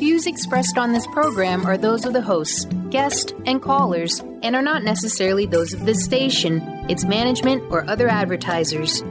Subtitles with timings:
[0.00, 4.62] views expressed on this program are those of the hosts, guests, and callers, and are
[4.62, 9.02] not necessarily those of this station, its management, or other advertisers.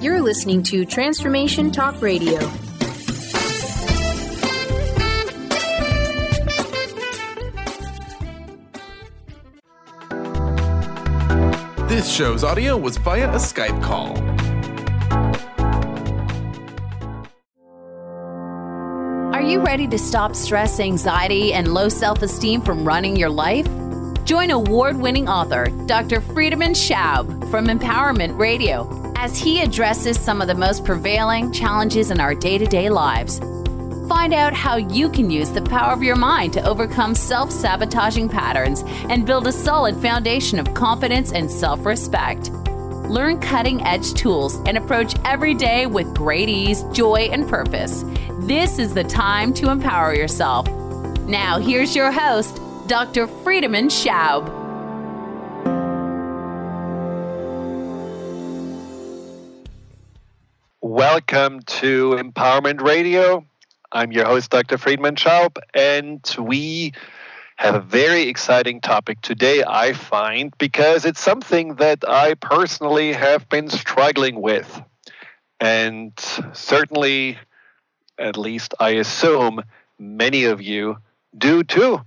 [0.00, 2.38] You're listening to Transformation Talk Radio.
[11.88, 14.37] This show's audio was via a Skype call.
[19.68, 23.68] Ready to stop stress, anxiety, and low self esteem from running your life?
[24.24, 26.22] Join award winning author Dr.
[26.22, 32.18] Friedemann Schaub from Empowerment Radio as he addresses some of the most prevailing challenges in
[32.18, 33.40] our day to day lives.
[34.08, 38.30] Find out how you can use the power of your mind to overcome self sabotaging
[38.30, 42.50] patterns and build a solid foundation of confidence and self respect.
[43.10, 48.02] Learn cutting edge tools and approach every day with great ease, joy, and purpose.
[48.48, 50.66] This is the time to empower yourself.
[51.26, 53.26] Now, here's your host, Dr.
[53.26, 54.48] Friedemann Schaub.
[60.80, 63.44] Welcome to Empowerment Radio.
[63.92, 64.78] I'm your host, Dr.
[64.78, 66.94] Friedemann Schaub, and we
[67.56, 73.46] have a very exciting topic today, I find, because it's something that I personally have
[73.50, 74.82] been struggling with.
[75.60, 76.12] And
[76.54, 77.36] certainly,
[78.18, 79.62] at least I assume,
[79.98, 80.98] many of you
[81.36, 82.00] do too.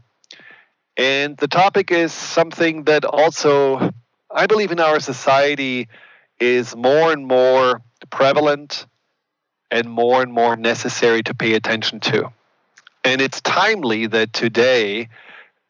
[0.97, 3.91] And the topic is something that also,
[4.29, 5.87] I believe, in our society
[6.39, 8.85] is more and more prevalent
[9.69, 12.31] and more and more necessary to pay attention to.
[13.03, 15.09] And it's timely that today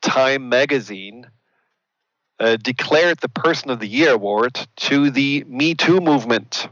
[0.02, 1.28] Time magazine
[2.40, 6.68] uh, declared the Person of the Year award to the Me Too movement,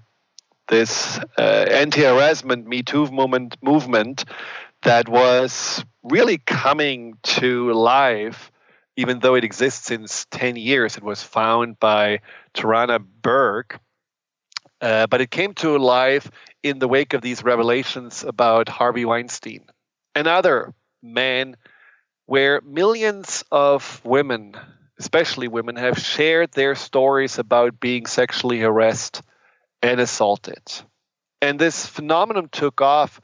[0.70, 4.26] this uh, anti harassment Me Too movement, movement
[4.84, 8.52] that was really coming to life,
[8.96, 10.96] even though it exists since 10 years.
[10.96, 12.22] It was found by
[12.54, 13.80] Tarana Burke
[14.82, 16.30] uh, but it came to life
[16.64, 19.66] in the wake of these revelations about Harvey Weinstein,
[20.16, 21.58] another man
[22.26, 24.56] where millions of women,
[25.00, 29.22] especially women, have shared their stories about being sexually harassed
[29.82, 30.62] and assaulted.
[31.42, 33.22] And this phenomenon took off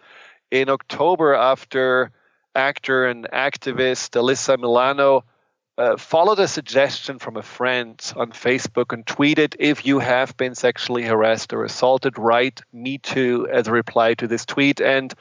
[0.52, 2.12] in October after
[2.54, 5.26] actor and activist Alyssa Milano
[5.78, 10.56] uh, followed a suggestion from a friend on Facebook and tweeted, If you have been
[10.56, 14.80] sexually harassed or assaulted, write me too as a reply to this tweet.
[14.80, 15.14] And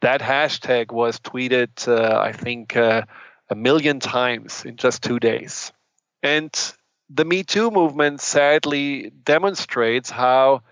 [0.00, 3.02] that hashtag was tweeted, uh, I think, uh,
[3.48, 5.72] a million times in just two days.
[6.22, 6.52] And
[7.08, 10.62] the Me Too movement sadly demonstrates how,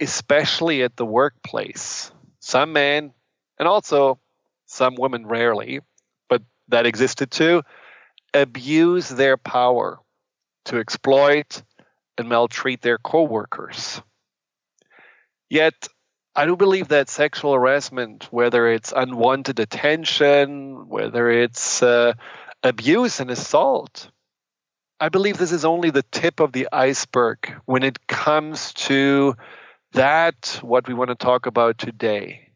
[0.00, 3.12] especially at the workplace, some men
[3.58, 4.18] and also
[4.66, 5.80] some women rarely,
[6.28, 7.62] but that existed too
[8.32, 9.98] abuse their power
[10.66, 11.62] to exploit
[12.16, 14.00] and maltreat their coworkers.
[15.48, 15.88] Yet,
[16.36, 22.14] I do believe that sexual harassment, whether it's unwanted attention, whether it's uh,
[22.62, 24.10] abuse and assault,
[25.00, 29.34] I believe this is only the tip of the iceberg when it comes to
[29.92, 32.52] that, what we want to talk about today,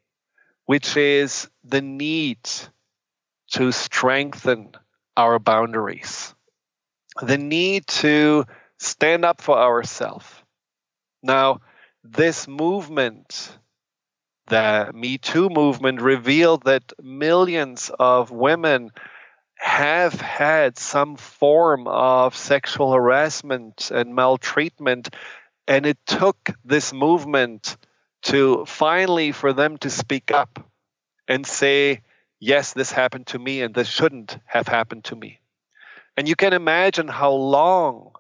[0.67, 2.39] which is the need
[3.53, 4.72] to strengthen
[5.17, 6.34] our boundaries,
[7.21, 8.45] the need to
[8.78, 10.27] stand up for ourselves.
[11.22, 11.61] Now,
[12.03, 13.56] this movement,
[14.49, 18.91] the Me Too movement, revealed that millions of women
[19.56, 25.15] have had some form of sexual harassment and maltreatment.
[25.66, 27.76] And it took this movement
[28.25, 30.70] to finally for them to speak up
[31.28, 32.02] and say,
[32.41, 35.41] yes, this happened to me and this shouldn't have happened to me.
[36.16, 38.12] And you can imagine how long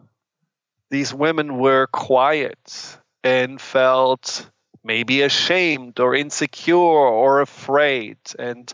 [0.90, 4.48] these women were quiet and felt
[4.84, 8.72] maybe ashamed or insecure or afraid and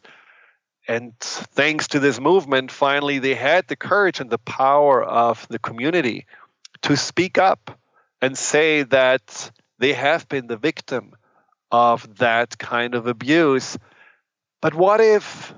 [0.88, 5.58] and thanks to this movement finally they had the courage and the power of the
[5.58, 6.26] community
[6.82, 7.79] to speak up
[8.20, 11.14] and say that they have been the victim
[11.70, 13.78] of that kind of abuse
[14.60, 15.54] but what if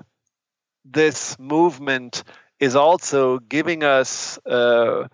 [0.85, 2.23] this movement
[2.59, 5.07] is also giving us uh,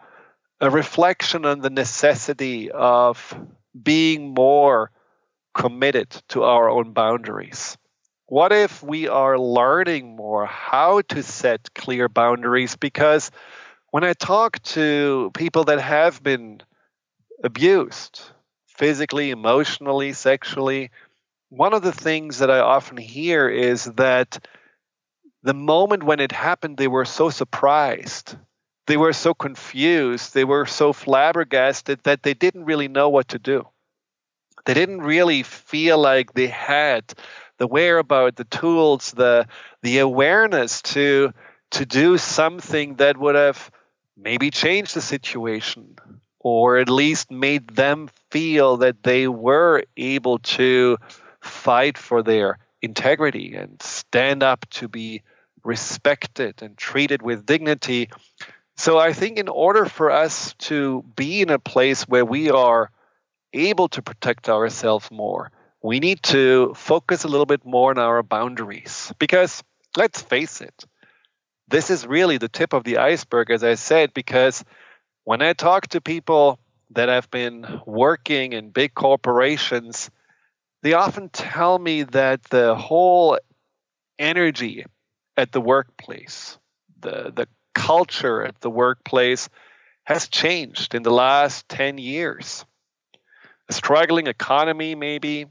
[0.62, 3.36] a reflection on the necessity of
[3.82, 4.92] being more
[5.54, 7.78] committed to our own boundaries?
[8.28, 12.76] What if we are learning more how to set clear boundaries?
[12.76, 13.32] Because
[13.90, 16.62] when I talk to people that have been
[17.44, 18.22] abused
[18.68, 20.92] physically, emotionally, sexually,
[21.50, 24.46] one of the things that I often hear is that
[25.44, 28.38] the moment when it happened, they were so surprised.
[28.88, 30.34] They were so confused.
[30.34, 33.68] They were so flabbergasted that they didn't really know what to do.
[34.66, 37.14] They didn't really feel like they had
[37.58, 39.48] the whereabout, the tools, the
[39.82, 41.34] the awareness to
[41.72, 43.72] to do something that would have
[44.18, 45.96] maybe changed the situation
[46.40, 50.98] or at least made them feel that they were able to
[51.42, 55.22] fight for their integrity and stand up to be
[55.64, 58.10] respected and treated with dignity.
[58.78, 62.90] So I think in order for us to be in a place where we are
[63.52, 65.52] able to protect ourselves more,
[65.82, 69.14] we need to focus a little bit more on our boundaries.
[69.20, 69.64] Because
[69.98, 70.86] let's face it,
[71.68, 74.64] this is really the tip of the iceberg, as I said, because
[75.30, 76.58] when I talk to people
[76.90, 80.10] that have been working in big corporations,
[80.82, 83.38] they often tell me that the whole
[84.18, 84.88] energy
[85.38, 86.58] at the workplace,
[87.00, 89.50] the, the culture at the workplace
[90.04, 92.66] has changed in the last 10 years.
[93.70, 95.46] A struggling economy, maybe,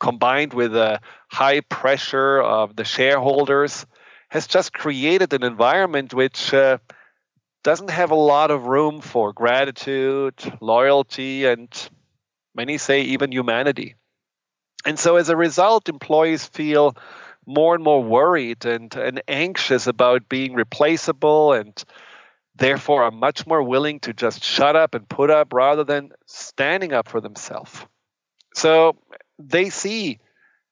[0.00, 0.98] combined with a
[1.28, 3.86] high pressure of the shareholders,
[4.28, 6.78] has just created an environment which uh,
[7.62, 11.68] doesn't have a lot of room for gratitude, loyalty, and
[12.54, 13.94] many say even humanity.
[14.84, 16.96] And so as a result, employees feel
[17.46, 21.82] more and more worried and, and anxious about being replaceable and
[22.54, 26.92] therefore are much more willing to just shut up and put up rather than standing
[26.92, 27.84] up for themselves.
[28.54, 28.96] So
[29.38, 30.18] they see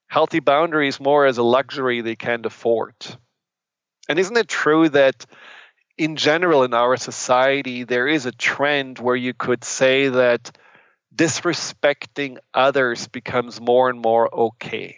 [0.07, 2.95] healthy boundaries more as a luxury they can't afford.
[4.09, 5.25] And isn't it true that
[6.01, 10.51] in general in our society there is a trend where you could say that
[11.15, 14.97] disrespecting others becomes more and more okay?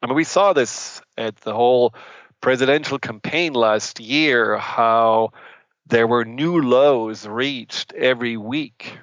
[0.00, 1.94] I mean, we saw this at the whole
[2.40, 5.32] presidential campaign last year, how
[5.86, 8.98] there were new lows reached every week.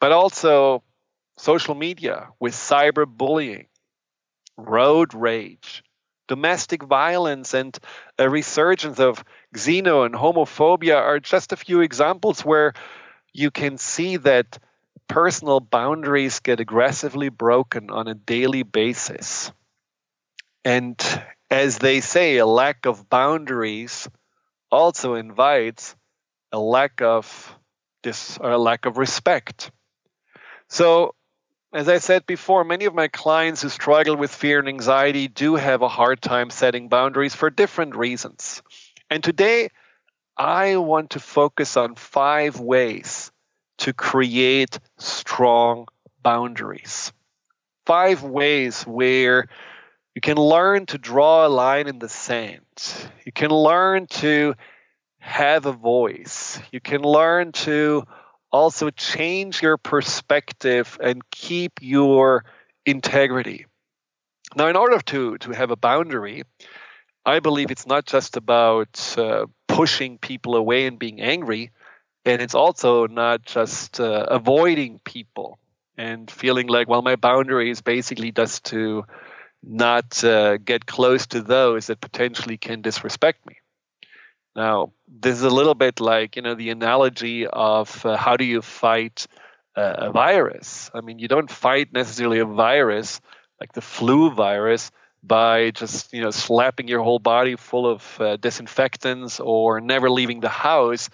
[0.00, 0.82] But also
[1.36, 3.66] social media with cyberbullying,
[4.56, 5.84] road rage,
[6.28, 7.76] domestic violence, and
[8.18, 12.74] a resurgence of xeno and homophobia are just a few examples where
[13.32, 14.58] you can see that
[15.08, 19.50] personal boundaries get aggressively broken on a daily basis.
[20.64, 20.96] And
[21.50, 24.08] as they say, a lack of boundaries
[24.70, 25.96] also invites
[26.52, 27.56] a lack of
[28.02, 29.70] this or a lack of respect.
[30.68, 31.14] So,
[31.78, 35.54] as I said before, many of my clients who struggle with fear and anxiety do
[35.54, 38.62] have a hard time setting boundaries for different reasons.
[39.10, 39.68] And today,
[40.36, 43.30] I want to focus on five ways
[43.78, 45.86] to create strong
[46.22, 47.12] boundaries.
[47.86, 49.48] Five ways where
[50.14, 52.62] you can learn to draw a line in the sand.
[53.24, 54.54] You can learn to
[55.18, 56.60] have a voice.
[56.72, 58.04] You can learn to
[58.50, 62.44] also change your perspective and keep your
[62.86, 63.66] integrity.
[64.56, 66.44] Now, in order to, to have a boundary,
[67.24, 71.70] I believe it's not just about uh, pushing people away and being angry,
[72.24, 75.58] and it's also not just uh, avoiding people
[75.96, 79.04] and feeling like, well, my boundary is basically just to
[79.62, 83.56] not uh, get close to those that potentially can disrespect me.
[84.58, 88.44] Now, this is a little bit like you know the analogy of uh, how do
[88.44, 89.28] you fight
[89.76, 90.90] uh, a virus?
[90.92, 93.20] I mean, you don't fight necessarily a virus
[93.60, 94.90] like the flu virus
[95.22, 100.40] by just you know slapping your whole body full of uh, disinfectants or never leaving
[100.40, 101.08] the house.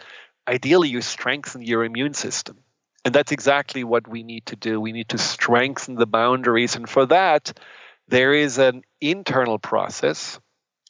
[0.48, 2.56] Ideally, you strengthen your immune system.
[3.04, 4.80] And that's exactly what we need to do.
[4.80, 6.76] We need to strengthen the boundaries.
[6.76, 7.52] And for that,
[8.08, 10.40] there is an internal process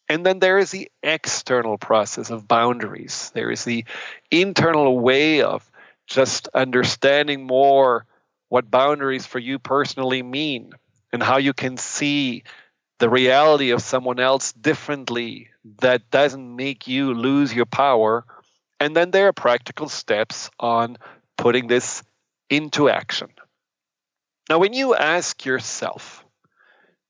[0.09, 3.31] and then there is the external process of boundaries.
[3.35, 3.85] There is the
[4.31, 5.69] internal way of
[6.07, 8.07] just understanding more
[8.49, 10.73] what boundaries for you personally mean
[11.13, 12.45] and how you can see
[12.99, 15.49] the reality of someone else differently
[15.81, 18.25] that doesn't make you lose your power.
[18.79, 20.99] And then there are practical steps on
[21.39, 22.03] putting this
[22.51, 23.29] into action.
[24.51, 26.25] Now, when you ask yourself,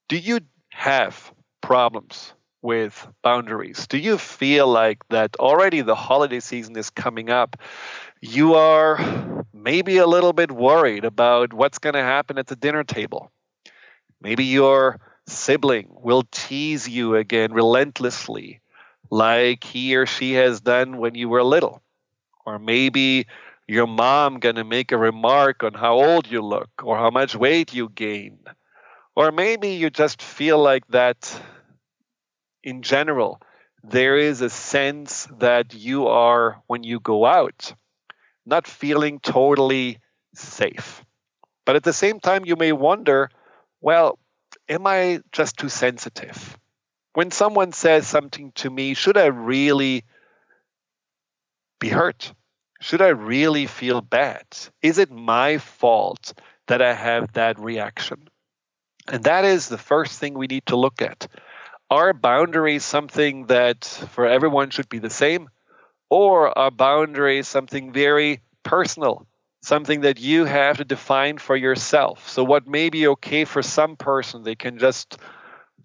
[0.09, 2.33] do you have problems
[2.65, 3.87] with boundaries?
[3.89, 7.57] Do you feel like that already the holiday season is coming up?
[8.23, 12.85] You are maybe a little bit worried about what's going to happen at the dinner
[12.85, 13.31] table.
[14.21, 18.63] Maybe your sibling will tease you again relentlessly,
[19.11, 21.83] like he or she has done when you were little.
[22.47, 23.27] Or maybe
[23.69, 27.37] your mom going to make a remark on how old you look or how much
[27.37, 28.39] weight you gain
[29.17, 31.41] Or maybe you just feel like that
[32.65, 33.41] in general.
[33.85, 37.75] There is a sense that you are, when you go out,
[38.47, 39.99] not feeling totally
[40.35, 41.05] safe.
[41.65, 43.31] But at the same time, you may wonder
[43.81, 44.19] well,
[44.67, 46.59] am I just too sensitive?
[47.13, 50.05] When someone says something to me, should I really
[51.79, 52.33] be hurt?
[52.81, 54.45] Should I really feel bad?
[54.81, 56.33] Is it my fault
[56.67, 58.29] that I have that reaction?
[59.07, 61.27] And that is the first thing we need to look at.
[61.95, 65.49] Are boundaries something that for everyone should be the same?
[66.11, 69.29] Or are boundaries something very personal,
[69.63, 72.29] something that you have to define for yourself?
[72.29, 75.19] So, what may be okay for some person, they can just,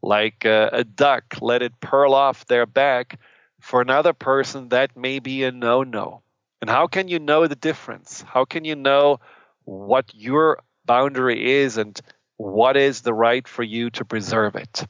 [0.02, 3.20] like a, a duck, let it pearl off their back.
[3.62, 6.24] For another person, that may be a no no.
[6.60, 8.24] And how can you know the difference?
[8.24, 9.20] How can you know
[9.64, 12.02] what your boundary is and
[12.38, 14.88] what is the right for you to preserve it?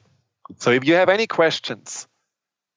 [0.58, 2.06] So if you have any questions,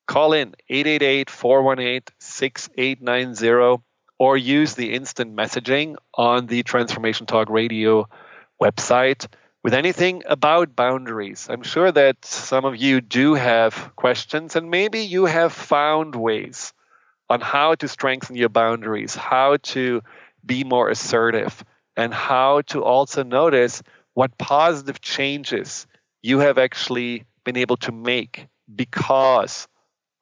[0.08, 3.84] call in 888 418 6890
[4.20, 8.08] or use the instant messaging on the Transformation Talk Radio
[8.62, 9.28] website
[9.64, 11.48] with anything about boundaries.
[11.50, 16.74] I'm sure that some of you do have questions, and maybe you have found ways
[17.30, 20.02] on how to strengthen your boundaries, how to
[20.46, 21.64] be more assertive,
[21.96, 23.82] and how to also notice
[24.14, 25.88] what positive changes
[26.22, 29.68] you have actually been able to make because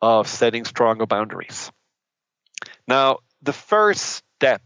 [0.01, 1.71] of setting stronger boundaries.
[2.87, 4.61] Now, the first step,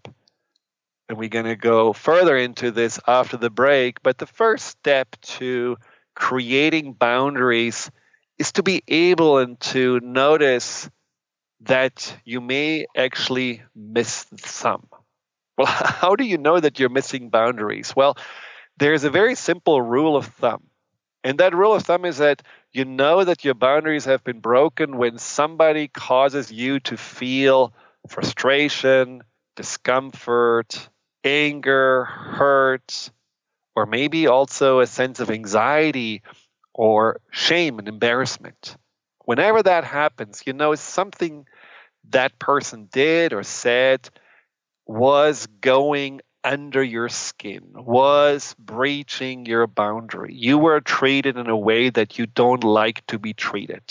[1.10, 5.16] and we're going to go further into this after the break, but the first step
[5.22, 5.78] to
[6.16, 7.92] creating boundaries
[8.38, 10.90] is to be able and to notice
[11.62, 14.88] that you may actually miss some.
[15.58, 17.96] Well, how do you know that you're missing boundaries?
[17.96, 18.18] Well,
[18.78, 20.64] there's a very simple rule of thumb.
[21.26, 24.96] And that rule of thumb is that you know that your boundaries have been broken
[24.96, 27.74] when somebody causes you to feel
[28.08, 29.24] frustration,
[29.56, 30.88] discomfort,
[31.24, 33.10] anger, hurt,
[33.76, 36.22] or maybe also a sense of anxiety
[36.76, 38.78] or shame and embarrassment.
[39.24, 41.48] Whenever that happens, you know something
[42.10, 44.08] that person did or said
[44.86, 50.36] was going under your skin, was breaching your boundary.
[50.36, 53.82] You were treated in a way that you don't like to be treated.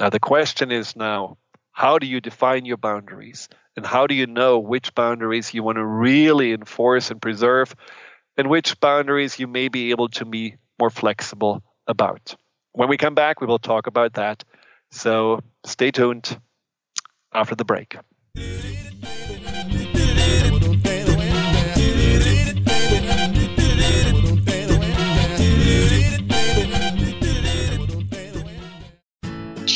[0.00, 1.36] Now, the question is now,
[1.72, 3.48] how do you define your boundaries?
[3.76, 7.74] And how do you know which boundaries you want to really enforce and preserve,
[8.36, 12.34] and which boundaries you may be able to be more flexible about?
[12.72, 14.44] When we come back, we will talk about that.
[14.90, 16.40] So stay tuned
[17.32, 17.96] after the break.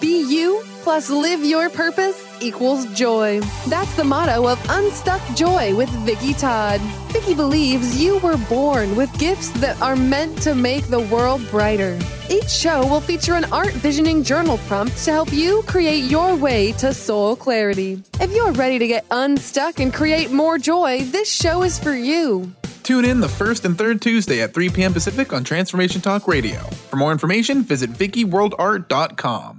[0.00, 3.40] Be you plus live your purpose equals joy.
[3.68, 6.80] That's the motto of Unstuck Joy with Vicki Todd.
[7.12, 11.98] Vicki believes you were born with gifts that are meant to make the world brighter.
[12.28, 16.72] Each show will feature an art visioning journal prompt to help you create your way
[16.72, 18.02] to soul clarity.
[18.20, 22.52] If you're ready to get unstuck and create more joy, this show is for you.
[22.82, 24.92] Tune in the first and third Tuesday at 3 p.m.
[24.92, 26.60] Pacific on Transformation Talk Radio.
[26.88, 29.57] For more information, visit VickyWorldArt.com.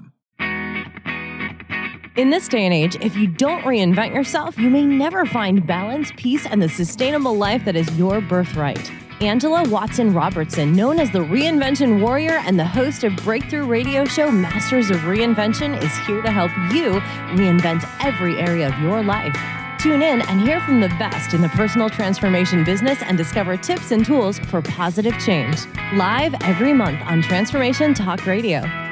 [2.20, 6.12] In this day and age, if you don't reinvent yourself, you may never find balance,
[6.18, 8.92] peace, and the sustainable life that is your birthright.
[9.22, 14.30] Angela Watson Robertson, known as the Reinvention Warrior and the host of breakthrough radio show
[14.30, 17.00] Masters of Reinvention, is here to help you
[17.40, 19.34] reinvent every area of your life.
[19.80, 23.92] Tune in and hear from the best in the personal transformation business and discover tips
[23.92, 25.56] and tools for positive change.
[25.94, 28.88] Live every month on Transformation Talk Radio.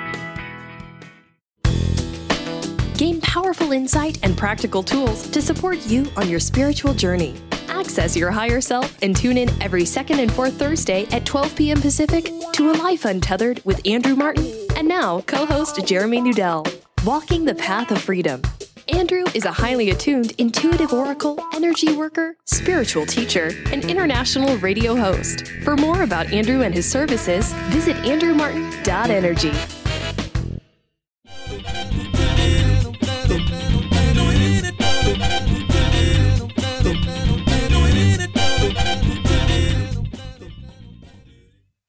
[2.98, 7.36] Gain powerful insight and practical tools to support you on your spiritual journey.
[7.68, 11.80] Access your higher self and tune in every second and fourth Thursday at 12 p.m.
[11.80, 16.68] Pacific to A Life Untethered with Andrew Martin and now co host Jeremy Nudell.
[17.06, 18.42] Walking the Path of Freedom.
[18.88, 25.46] Andrew is a highly attuned intuitive oracle, energy worker, spiritual teacher, and international radio host.
[25.64, 29.87] For more about Andrew and his services, visit andrewmartin.energy.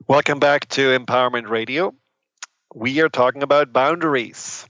[0.08, 1.94] Welcome back to Empowerment Radio.
[2.74, 4.66] We are talking about boundaries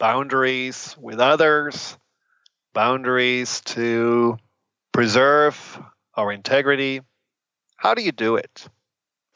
[0.00, 1.96] boundaries with others,
[2.74, 4.38] boundaries to
[4.90, 5.80] preserve
[6.16, 7.00] our integrity.
[7.76, 8.66] How do you do it?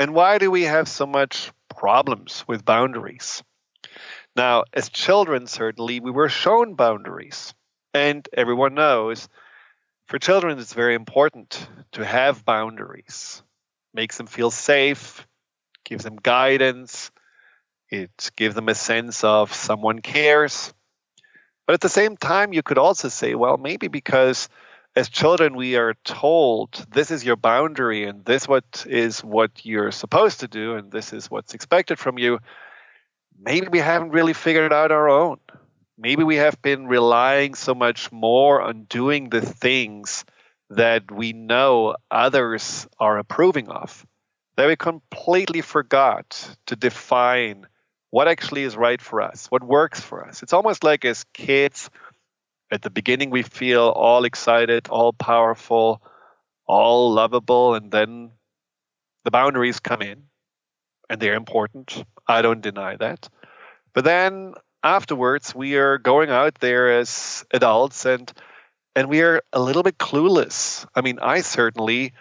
[0.01, 3.45] And why do we have so much problems with boundaries?
[4.35, 7.55] Now, as children, certainly, we were shown boundaries.
[7.95, 9.29] And everyone knows
[10.09, 13.45] for children, it's very important to have boundaries.
[13.95, 15.25] Makes them feel safe,
[15.87, 17.11] gives them guidance,
[17.89, 20.75] it gives them a sense of someone cares.
[21.67, 24.49] But at the same time, you could also say, well, maybe because
[24.95, 29.93] as children we are told this is your boundary and this what is what you're
[29.93, 32.39] supposed to do and this is what's expected from you.
[33.39, 35.39] Maybe we haven't really figured out our own.
[35.99, 40.25] Maybe we have been relying so much more on doing the things
[40.71, 44.06] that we know others are approving of
[44.57, 47.67] that we completely forgot to define
[48.11, 50.43] what actually is right for us, what works for us.
[50.43, 51.91] It's almost like as kids,
[52.71, 56.03] at the beginning, we feel all excited, all powerful,
[56.67, 58.31] all lovable, and then
[59.25, 60.25] the boundaries come in
[61.11, 62.05] and they're important.
[62.27, 63.29] I don't deny that.
[63.93, 68.33] But then afterwards, we are going out there as adults and
[68.95, 70.87] and we are a little bit clueless.
[70.95, 72.15] I mean, I certainly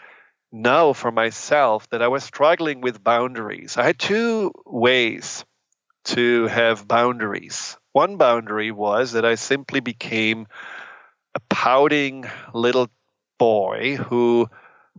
[0.55, 3.77] know for myself that I was struggling with boundaries.
[3.77, 5.45] I had two ways
[6.05, 7.77] to have boundaries.
[7.91, 10.47] One boundary was that I simply became
[11.35, 12.89] a pouting little
[13.37, 14.47] boy who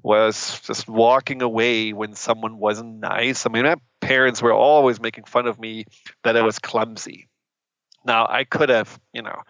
[0.02, 3.46] was just walking away when someone wasn't nice.
[3.46, 5.86] I mean, my parents were always making fun of me
[6.22, 7.28] that I was clumsy.
[8.04, 9.40] Now, I could have, you know,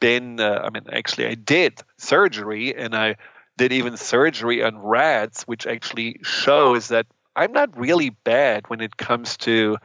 [0.00, 3.16] been, uh, I mean, actually, I did surgery and I
[3.56, 8.96] did even surgery on rats, which actually shows that I'm not really bad when it
[8.96, 9.78] comes to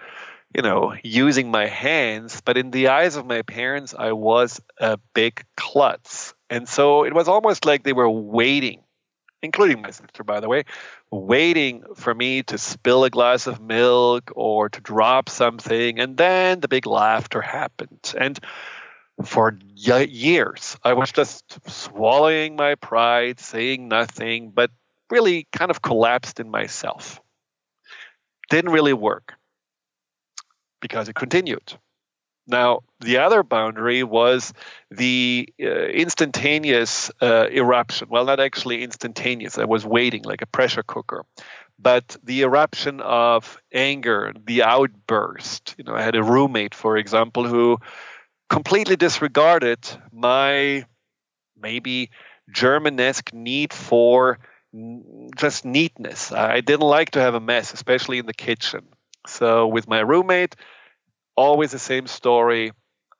[0.55, 4.97] you know, using my hands, but in the eyes of my parents, I was a
[5.13, 6.33] big klutz.
[6.49, 8.81] And so it was almost like they were waiting,
[9.43, 10.63] including my sister, by the way,
[11.11, 15.99] waiting for me to spill a glass of milk or to drop something.
[15.99, 18.13] And then the big laughter happened.
[18.17, 18.39] And
[19.23, 24.71] for years, I was just swallowing my pride, saying nothing, but
[25.09, 27.19] really kind of collapsed in myself.
[28.49, 29.35] Didn't really work
[30.81, 31.73] because it continued.
[32.47, 34.53] Now, the other boundary was
[34.89, 38.07] the uh, instantaneous uh, eruption.
[38.09, 41.25] Well, not actually instantaneous, I was waiting like a pressure cooker.
[41.77, 45.75] But the eruption of anger, the outburst.
[45.77, 47.77] You know, I had a roommate, for example, who
[48.49, 49.79] completely disregarded
[50.11, 50.85] my
[51.59, 52.09] maybe
[52.53, 54.39] Germanesque need for
[55.37, 56.31] just neatness.
[56.31, 58.87] I didn't like to have a mess, especially in the kitchen.
[59.27, 60.55] So with my roommate,
[61.35, 62.71] always the same story.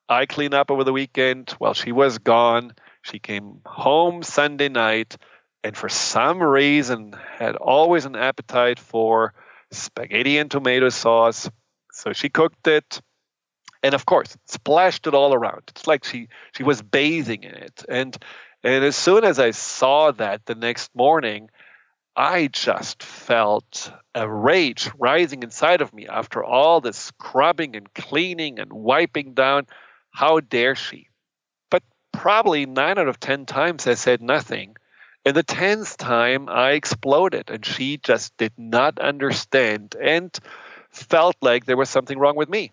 [0.08, 2.74] I clean up over the weekend while she was gone.
[3.02, 5.16] She came home Sunday night
[5.64, 9.34] and for some reason had always an appetite for
[9.72, 11.50] spaghetti and tomato sauce.
[11.92, 13.02] So she cooked it
[13.84, 15.64] and of course splashed it all around.
[15.70, 17.84] It's like she she was bathing in it.
[17.88, 18.18] And
[18.64, 21.50] and as soon as I saw that the next morning,
[22.16, 28.60] I just felt a rage rising inside of me after all the scrubbing and cleaning
[28.60, 29.68] and wiping down.
[30.12, 31.08] How dare she?
[31.72, 34.76] But probably nine out of 10 times I said nothing.
[35.26, 40.38] And the 10th time, I exploded, and she just did not understand and
[40.90, 42.72] felt like there was something wrong with me.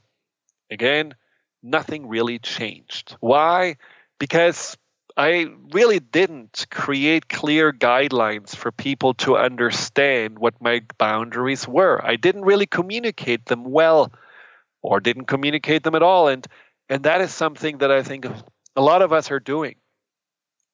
[0.71, 1.15] Again,
[1.63, 3.17] nothing really changed.
[3.21, 3.77] Why?
[4.19, 4.77] Because
[5.17, 12.05] I really didn't create clear guidelines for people to understand what my boundaries were.
[12.05, 14.13] I didn't really communicate them well
[14.83, 16.47] or didn't communicate them at all and
[16.89, 18.27] and that is something that I think
[18.77, 19.75] a lot of us are doing.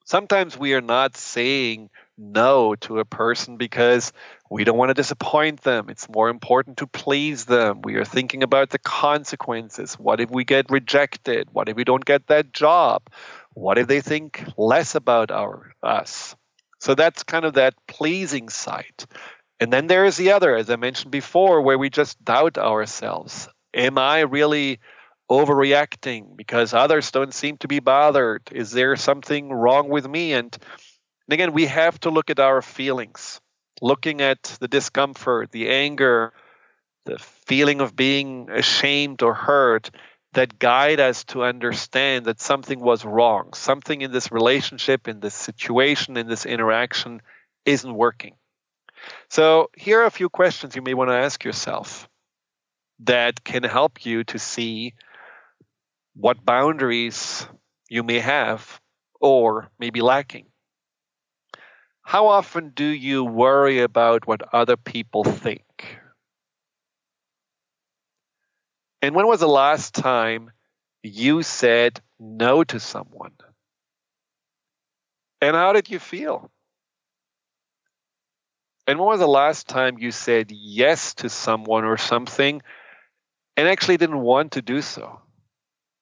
[0.05, 4.11] Sometimes we are not saying no to a person because
[4.53, 5.89] we don't want to disappoint them.
[5.89, 7.81] It's more important to please them.
[7.81, 9.95] We are thinking about the consequences.
[9.95, 11.47] What if we get rejected?
[11.51, 13.09] What if we don't get that job?
[13.55, 16.35] What if they think less about our us?
[16.79, 19.05] So that's kind of that pleasing side.
[19.59, 23.49] And then there is the other, as I mentioned before, where we just doubt ourselves.
[23.73, 24.79] Am I really
[25.31, 28.43] overreacting because others don't seem to be bothered?
[28.51, 30.33] Is there something wrong with me?
[30.33, 30.55] And,
[31.27, 33.41] and again, we have to look at our feelings,
[33.81, 36.33] looking at the discomfort, the anger,
[37.05, 39.91] the feeling of being ashamed or hurt
[40.33, 43.53] that guide us to understand that something was wrong.
[43.53, 47.21] Something in this relationship, in this situation, in this interaction
[47.65, 48.35] isn't working.
[49.29, 52.07] So, here are a few questions you may want to ask yourself
[52.99, 54.93] that can help you to see
[56.15, 57.45] what boundaries
[57.89, 58.79] you may have
[59.19, 60.45] or may be lacking.
[62.03, 65.99] How often do you worry about what other people think?
[69.01, 70.51] And when was the last time
[71.01, 73.33] you said no to someone?
[75.41, 76.51] And how did you feel?
[78.85, 82.61] And when was the last time you said yes to someone or something
[83.55, 85.21] and actually didn't want to do so?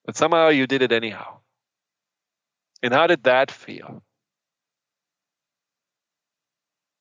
[0.05, 1.39] But somehow you did it anyhow.
[2.83, 4.03] And how did that feel?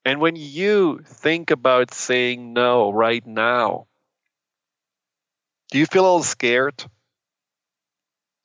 [0.05, 3.87] And when you think about saying no right now,
[5.71, 6.85] do you feel a little scared?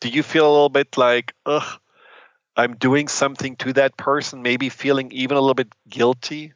[0.02, 1.80] Do you feel a little bit like, ugh,
[2.56, 6.54] I'm doing something to that person, maybe feeling even a little bit guilty?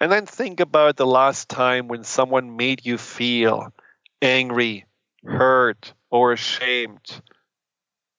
[0.00, 3.74] And then think about the last time when someone made you feel
[4.22, 4.86] angry,
[5.24, 7.20] hurt, or ashamed,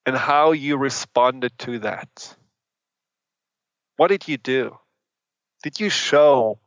[0.06, 2.36] and how you responded to that.
[4.02, 4.80] What did you do?
[5.62, 6.58] Did you show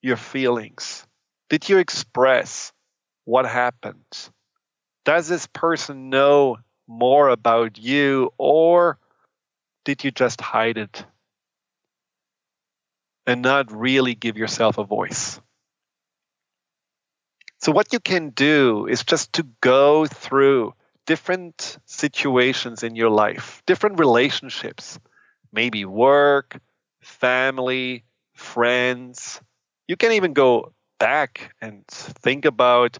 [0.00, 1.06] your feelings?
[1.50, 2.72] Did you express
[3.26, 4.30] what happened?
[5.04, 6.56] Does this person know
[6.88, 8.98] more about you, or
[9.84, 11.04] did you just hide it
[13.26, 15.38] and not really give yourself a voice?
[17.58, 20.72] So, what you can do is just to go through
[21.06, 24.98] different situations in your life, different relationships,
[25.52, 26.60] maybe work,
[27.00, 29.40] family, friends.
[29.86, 32.98] You can even go back and think about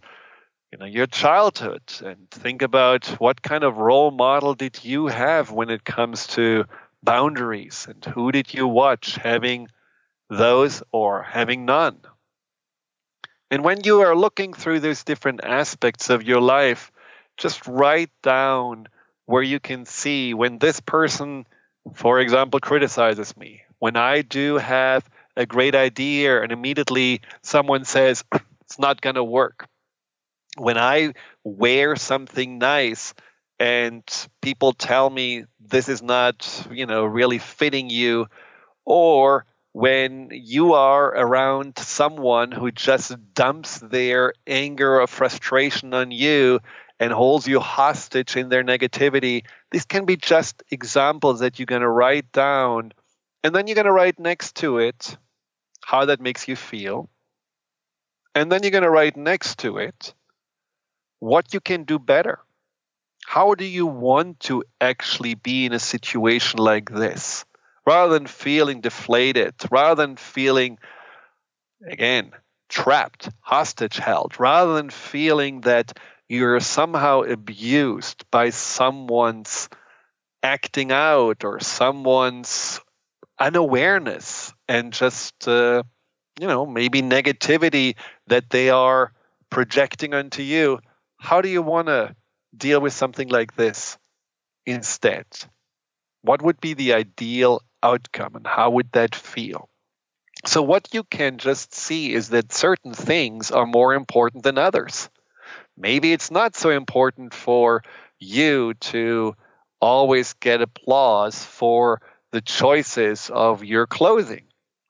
[0.73, 5.53] you know your childhood and think about what kind of role model did you have
[5.53, 6.65] when it comes to
[7.03, 9.69] boundaries and who did you watch having
[10.31, 12.01] those or having none
[13.51, 16.91] and when you are looking through those different aspects of your life
[17.37, 18.89] just write down
[19.27, 21.47] where you can see when this person
[21.95, 28.25] for example criticizes me when i do have a great idea and immediately someone says
[28.63, 29.67] it's not going to work.
[30.57, 31.15] When I
[31.45, 33.15] wear something nice
[33.59, 34.03] and
[34.41, 38.27] people tell me this is not, you know, really fitting you
[38.85, 46.61] or when you are around someone who just dumps their anger or frustration on you
[47.03, 51.83] and holds you hostage in their negativity, these can be just examples that you're going
[51.83, 52.93] to write down.
[53.43, 55.17] And then you're going to write next to it
[55.85, 57.11] how that makes you feel.
[58.37, 60.15] And then you're going to write next to it
[61.19, 62.39] what you can do better.
[63.27, 67.45] How do you want to actually be in a situation like this?
[67.85, 70.79] Rather than feeling deflated, rather than feeling,
[71.85, 72.31] again,
[72.69, 75.99] trapped, hostage held, rather than feeling that
[76.33, 79.69] you're somehow abused by someone's
[80.43, 82.81] acting out or someone's
[83.39, 85.83] unawareness and just uh,
[86.41, 87.97] you know maybe negativity
[88.29, 89.13] that they are
[89.51, 90.79] projecting onto you.
[91.19, 92.17] How do you want to
[92.57, 93.99] deal with something like this
[94.65, 95.27] instead?
[96.23, 99.69] What would be the ideal outcome and how would that feel?
[100.47, 105.11] So what you can just see is that certain things are more important than others
[105.77, 107.83] maybe it's not so important for
[108.19, 109.35] you to
[109.81, 114.45] always get applause for the choices of your clothing.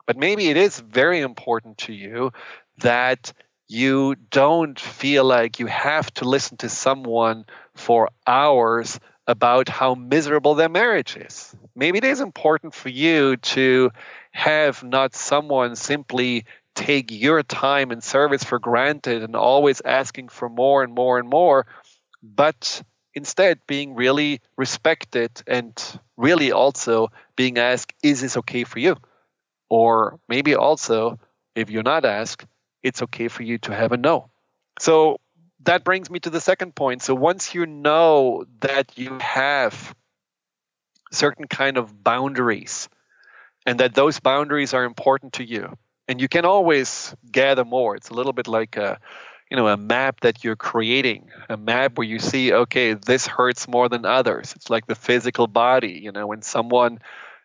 [0.07, 2.33] But maybe it is very important to you
[2.79, 3.33] that
[3.69, 10.55] you don't feel like you have to listen to someone for hours about how miserable
[10.55, 11.55] their marriage is.
[11.75, 13.91] Maybe it is important for you to
[14.33, 20.49] have not someone simply take your time and service for granted and always asking for
[20.49, 21.67] more and more and more,
[22.23, 22.83] but
[23.15, 28.97] instead being really respected and really also being asked, is this okay for you?
[29.69, 31.19] Or maybe also,
[31.55, 32.47] if you're not asked,
[32.83, 34.31] it's okay for you to have a no.
[34.79, 35.19] So
[35.65, 37.03] that brings me to the second point.
[37.03, 39.95] So once you know that you have
[41.13, 42.89] certain kind of boundaries
[43.67, 45.77] and that those boundaries are important to you,
[46.09, 47.97] and you can always gather more.
[47.97, 48.99] It's a little bit like a
[49.51, 53.69] you know a map that you're creating a map where you see okay this hurts
[53.69, 54.55] more than others.
[54.57, 57.01] It's like the physical body you know when someone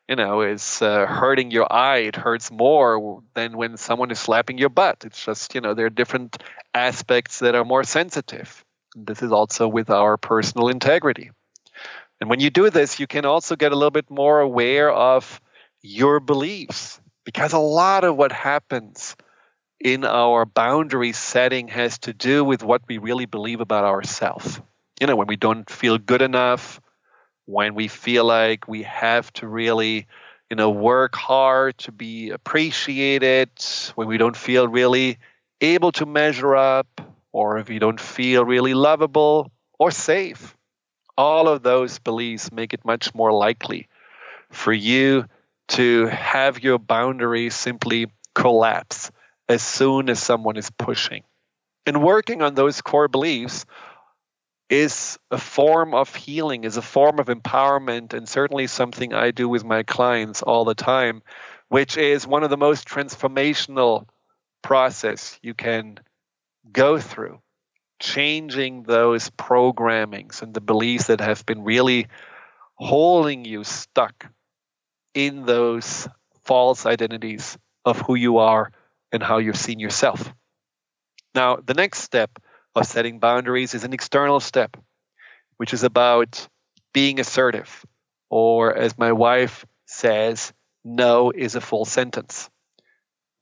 [0.08, 4.58] you know is uh, hurting your eye it hurts more than when someone is slapping
[4.58, 5.04] your butt.
[5.06, 6.42] It's just you know there are different
[6.74, 8.64] aspects that are more sensitive.
[8.96, 11.32] This is also with our personal integrity.
[12.20, 15.42] And when you do this you can also get a little bit more aware of
[15.82, 19.18] your beliefs because a lot of what happens
[19.82, 24.62] in our boundary setting has to do with what we really believe about ourselves.
[25.02, 26.80] You know, when we don't feel good enough,
[27.44, 30.08] when we feel like we have to really,
[30.50, 33.50] you know, work hard to be appreciated,
[33.96, 35.18] when we don't feel really
[35.60, 37.02] able to measure up,
[37.34, 40.56] or if we don't feel really lovable or safe.
[41.18, 43.90] All of those beliefs make it much more likely
[44.50, 45.26] for you
[45.70, 49.12] to have your boundaries simply collapse
[49.50, 51.24] as soon as someone is pushing.
[51.86, 53.66] And working on those core beliefs
[54.70, 59.48] is a form of healing, is a form of empowerment, and certainly something I do
[59.48, 61.22] with my clients all the time,
[61.70, 64.08] which is one of the most transformational
[64.62, 66.00] process you can
[66.72, 67.40] go through.
[68.00, 72.08] Changing those programmings and the beliefs that have been really
[72.76, 74.30] holding you stuck
[75.18, 76.08] in those
[76.46, 78.72] false identities of who you are
[79.12, 80.32] and how you've seen yourself.
[81.34, 82.38] Now, the next step
[82.76, 84.78] of setting boundaries is an external step,
[85.58, 86.48] which is about
[86.94, 87.84] being assertive,
[88.30, 90.54] or as my wife says,
[90.86, 92.48] no is a full sentence.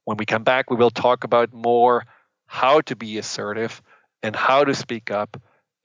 [0.06, 2.06] When we come back, we will talk about more
[2.48, 3.82] how to be assertive
[4.24, 5.36] and how to speak up,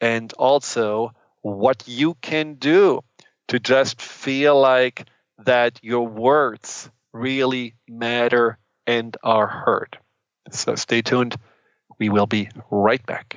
[0.01, 3.01] and also what you can do
[3.49, 5.09] to just feel like
[5.45, 9.99] that your words really matter and are heard.
[10.51, 11.37] So stay tuned.
[11.99, 13.37] We will be right back.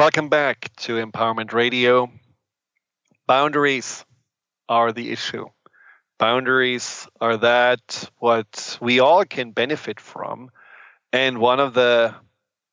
[0.07, 2.13] Welcome back to Empowerment Radio.
[3.27, 4.05] Boundaries
[4.69, 5.47] are the issue.
[6.17, 10.53] Boundaries are that what we all can benefit from.
[11.13, 12.15] And one of the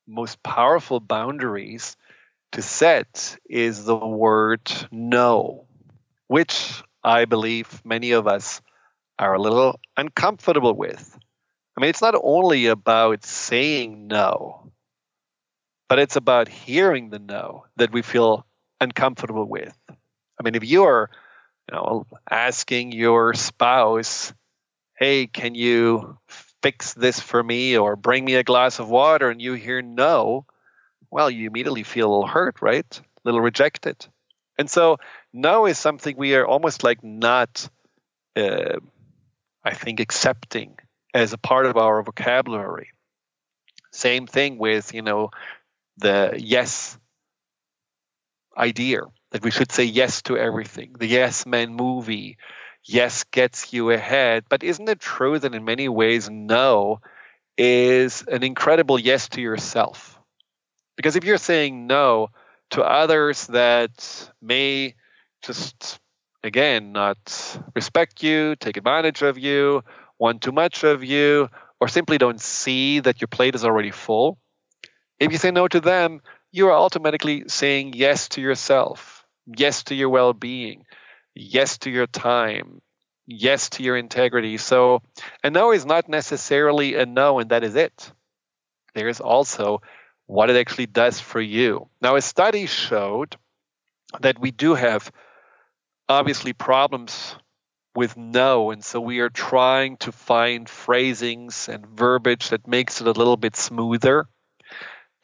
[0.06, 1.96] most powerful boundaries
[2.52, 5.66] to set is the word no,
[6.28, 8.62] which I believe many of us
[9.18, 11.18] are a little uncomfortable with.
[11.76, 14.63] I mean, it's not only about saying no,
[15.88, 18.46] but it's about hearing the no that we feel
[18.80, 19.76] uncomfortable with.
[19.88, 21.10] I mean, if you're,
[21.68, 24.32] you know, asking your spouse,
[24.98, 26.18] "Hey, can you
[26.62, 30.46] fix this for me or bring me a glass of water?" and you hear no,
[31.10, 33.00] well, you immediately feel a little hurt, right?
[33.00, 34.06] A little rejected.
[34.58, 34.98] And so,
[35.32, 37.68] no is something we are almost like not,
[38.36, 38.78] uh,
[39.64, 40.78] I think, accepting
[41.12, 42.90] as a part of our vocabulary.
[43.92, 45.30] Same thing with, you know,
[45.98, 46.98] the yes
[48.56, 49.02] idea
[49.32, 50.94] that we should say yes to everything.
[50.98, 52.38] The yes man movie,
[52.84, 54.44] yes gets you ahead.
[54.48, 57.00] But isn't it true that in many ways, no
[57.56, 60.18] is an incredible yes to yourself?
[60.96, 62.28] Because if you're saying no
[62.70, 64.94] to others that may
[65.42, 65.98] just,
[66.42, 69.82] again, not respect you, take advantage of you,
[70.18, 71.48] want too much of you,
[71.80, 74.38] or simply don't see that your plate is already full,
[75.18, 76.20] if you say no to them,
[76.52, 80.84] you are automatically saying yes to yourself, yes to your well being,
[81.34, 82.80] yes to your time,
[83.26, 84.56] yes to your integrity.
[84.56, 85.02] So
[85.42, 88.12] a no is not necessarily a no, and that is it.
[88.94, 89.82] There is also
[90.26, 91.88] what it actually does for you.
[92.00, 93.36] Now, a study showed
[94.20, 95.10] that we do have
[96.08, 97.36] obviously problems
[97.94, 103.06] with no, and so we are trying to find phrasings and verbiage that makes it
[103.06, 104.28] a little bit smoother.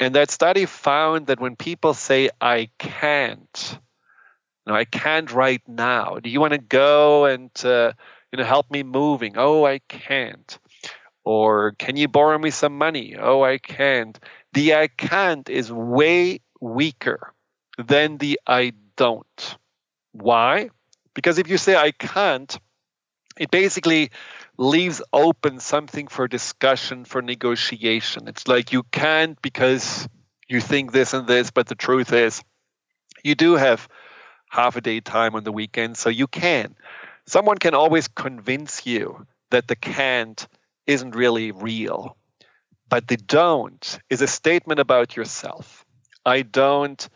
[0.01, 3.79] And that study found that when people say, I can't,
[4.67, 6.17] you know, I can't right now.
[6.17, 7.93] Do you want to go and uh,
[8.33, 9.35] you know help me moving?
[9.37, 10.59] Oh, I can't.
[11.23, 13.15] Or can you borrow me some money?
[13.21, 14.19] Oh, I can't.
[14.55, 17.35] The I can't is way weaker
[17.77, 19.57] than the I don't.
[20.13, 20.71] Why?
[21.15, 22.59] Because if you say I can't,
[23.39, 24.11] it basically
[24.61, 28.29] leaves open something for discussion, for negotiation.
[28.29, 30.07] It's like you can't because
[30.49, 32.43] you think this and this, but the truth is
[33.25, 33.89] you do have
[34.51, 36.77] half a day time on the weekend, so you can.
[37.27, 40.47] Someone can always convince you that the can't
[40.87, 42.19] isn't really real.
[42.91, 45.87] But the don't is a statement about yourself.
[46.27, 47.09] I don't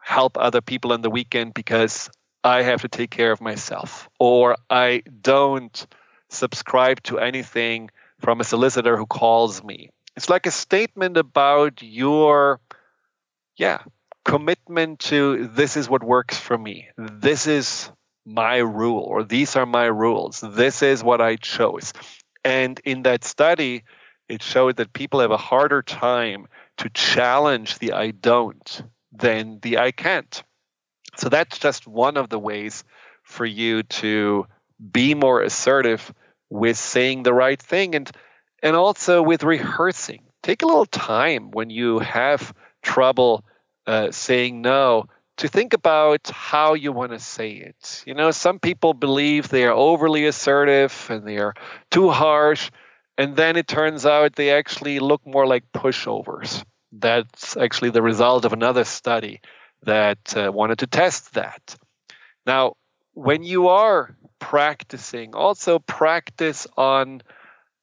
[0.00, 2.10] help other people on the weekend because
[2.44, 4.08] I have to take care of myself.
[4.20, 5.84] Or I don't
[6.34, 9.90] subscribe to anything from a solicitor who calls me.
[10.16, 12.60] It's like a statement about your,
[13.56, 13.82] yeah,
[14.24, 16.88] commitment to this is what works for me.
[16.96, 17.90] This is
[18.24, 20.40] my rule, or these are my rules.
[20.40, 21.92] This is what I chose.
[22.44, 23.84] And in that study,
[24.28, 26.46] it showed that people have a harder time
[26.78, 28.82] to challenge the I don't
[29.12, 30.42] than the I can't.
[31.16, 32.84] So that's just one of the ways
[33.22, 34.46] for you to
[34.92, 36.12] be more assertive
[36.54, 38.08] with saying the right thing and
[38.62, 40.22] and also with rehearsing.
[40.42, 43.44] Take a little time when you have trouble
[43.86, 45.06] uh, saying no
[45.38, 48.04] to think about how you want to say it.
[48.06, 51.54] You know, some people believe they are overly assertive and they are
[51.90, 52.70] too harsh,
[53.18, 56.64] and then it turns out they actually look more like pushovers.
[56.92, 59.40] That's actually the result of another study
[59.82, 61.76] that uh, wanted to test that.
[62.46, 62.74] Now,
[63.12, 67.22] when you are practicing, also practice on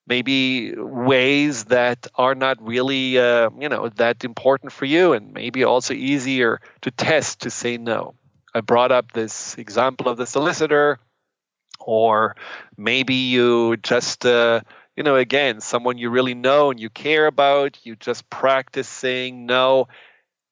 [0.06, 5.64] maybe ways that are not really uh, you know that important for you and maybe
[5.64, 8.14] also easier to test to say no.
[8.54, 11.00] I brought up this example of the solicitor
[11.80, 12.36] or
[12.78, 14.62] maybe you just uh,
[14.96, 19.48] you know again someone you really know and you care about you just practice saying
[19.48, 19.88] no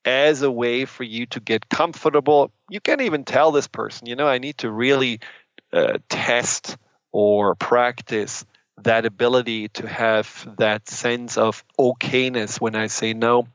[0.05, 2.51] as a way for you to get comfortable.
[2.68, 5.20] You can even tell this person you know i need to really
[5.74, 6.78] uh, test
[7.11, 8.45] or practice
[8.84, 13.47] that ability to have that sense of okayness when I say no.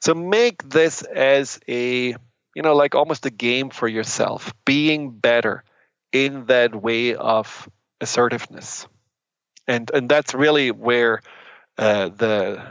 [0.00, 2.14] So make this as a,
[2.54, 5.64] you know, like almost a game for yourself, being better
[6.12, 7.68] in that way of
[8.00, 8.86] assertiveness.
[9.68, 11.20] And and that's really where
[11.78, 12.62] uh, the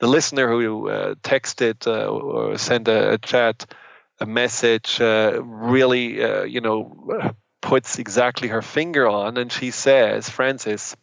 [0.00, 3.66] the listener who uh, texted uh, or sent a, a, chat
[4.20, 10.28] a message uh, really, uh, you know, puts exactly her finger on, and she says,
[10.28, 10.94] Francis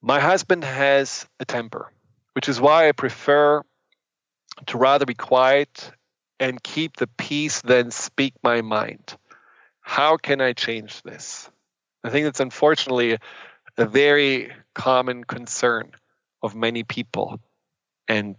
[0.00, 1.92] my husband has a temper,
[2.34, 3.62] which is why I prefer
[4.66, 5.90] to rather be quiet
[6.38, 9.16] and keep the peace than speak my mind.
[9.80, 11.50] How can I change this?
[12.04, 13.18] I think that's unfortunately
[13.76, 15.92] a very common concern
[16.42, 17.40] of many people.
[18.06, 18.36] And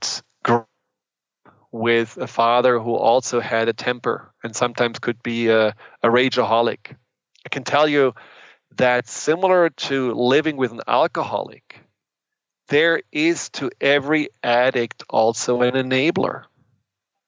[1.72, 6.95] with a father who also had a temper and sometimes could be a, a rageaholic.
[7.46, 8.14] I can tell you
[8.78, 11.82] that similar to living with an alcoholic,
[12.68, 16.44] there is to every addict also an enabler.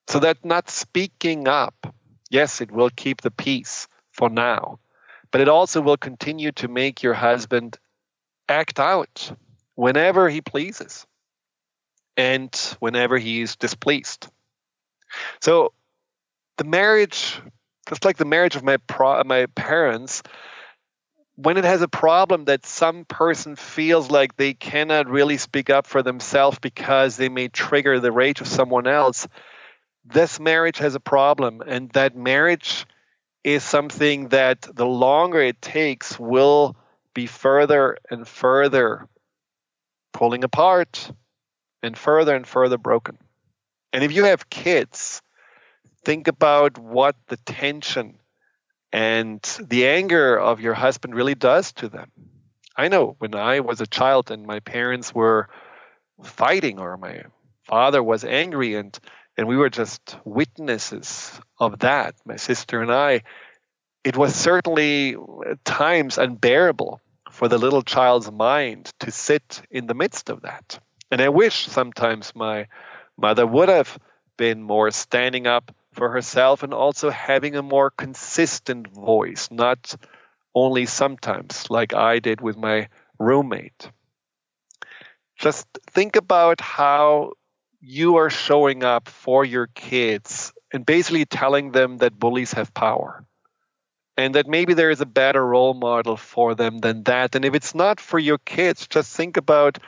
[0.08, 1.96] So that not speaking up,
[2.30, 4.80] yes, it will keep the peace for now,
[5.32, 7.78] but it also will continue to make your husband
[8.48, 9.32] act out
[9.76, 11.08] whenever he pleases
[12.18, 14.28] and whenever he is displeased.
[15.42, 15.74] So
[16.58, 17.42] the marriage,
[17.92, 20.24] just like the marriage of my pro- my parents,
[21.36, 25.86] when it has a problem that some person feels like they cannot really speak up
[25.86, 29.28] for themselves because they may trigger the rage of someone else,
[30.06, 31.62] this marriage has a problem.
[31.66, 32.86] And that marriage
[33.44, 36.78] is something that the longer it takes will
[37.14, 39.06] be further and further
[40.14, 41.12] pulling apart
[41.84, 43.18] and further and further broken.
[43.92, 45.22] And if you have kids,
[46.04, 48.20] think about what the tension
[48.92, 52.12] and the anger of your husband really does to them.
[52.76, 55.50] I know when I was a child and my parents were
[56.24, 57.24] fighting or my
[57.64, 58.98] father was angry and
[59.38, 63.22] and we were just witnesses of that my sister and I
[64.04, 65.16] it was certainly
[65.50, 70.80] at times unbearable for the little child's mind to sit in the midst of that
[71.10, 72.68] and I wish sometimes my
[73.18, 73.98] mother would have
[74.38, 79.96] been more standing up for herself and also having a more consistent voice, not
[80.56, 82.90] only sometimes like I did with my
[83.20, 83.92] roommate.
[85.38, 87.34] Just think about how
[87.80, 93.26] you are showing up for your kids and basically telling them that bullies have power
[94.18, 97.36] and that maybe there is a better role model for them than that.
[97.36, 99.80] And if it's not for your kids, just think about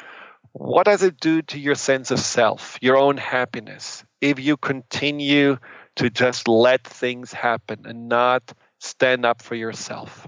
[0.54, 5.58] what does it do to your sense of self, your own happiness, if you continue
[5.96, 10.28] to just let things happen and not stand up for yourself.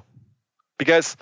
[0.77, 1.17] Because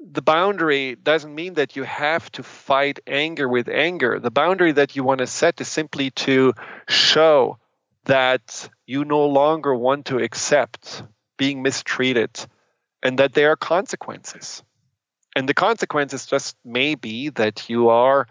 [0.00, 4.18] the boundary doesn't mean that you have to fight anger with anger.
[4.18, 6.52] The boundary that you want to set is simply to
[6.88, 7.58] show
[8.04, 11.02] that you no longer want to accept
[11.38, 12.30] being mistreated
[13.02, 14.62] and that there are consequences.
[15.36, 18.26] And the consequences just may be that you are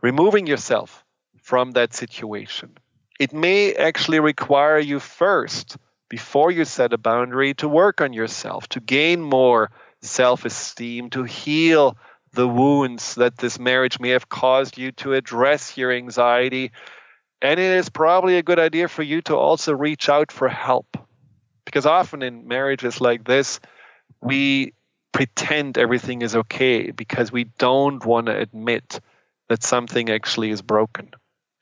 [0.00, 1.04] removing yourself
[1.42, 2.76] from that situation
[3.18, 5.76] it may actually require you first,
[6.08, 11.24] before you set a boundary, to work on yourself, to gain more self esteem, to
[11.24, 11.96] heal
[12.32, 16.70] the wounds that this marriage may have caused you, to address your anxiety.
[17.42, 20.96] And it is probably a good idea for you to also reach out for help.
[21.64, 23.60] Because often in marriages like this,
[24.20, 24.72] we
[25.12, 29.00] pretend everything is okay because we don't want to admit
[29.48, 31.10] that something actually is broken.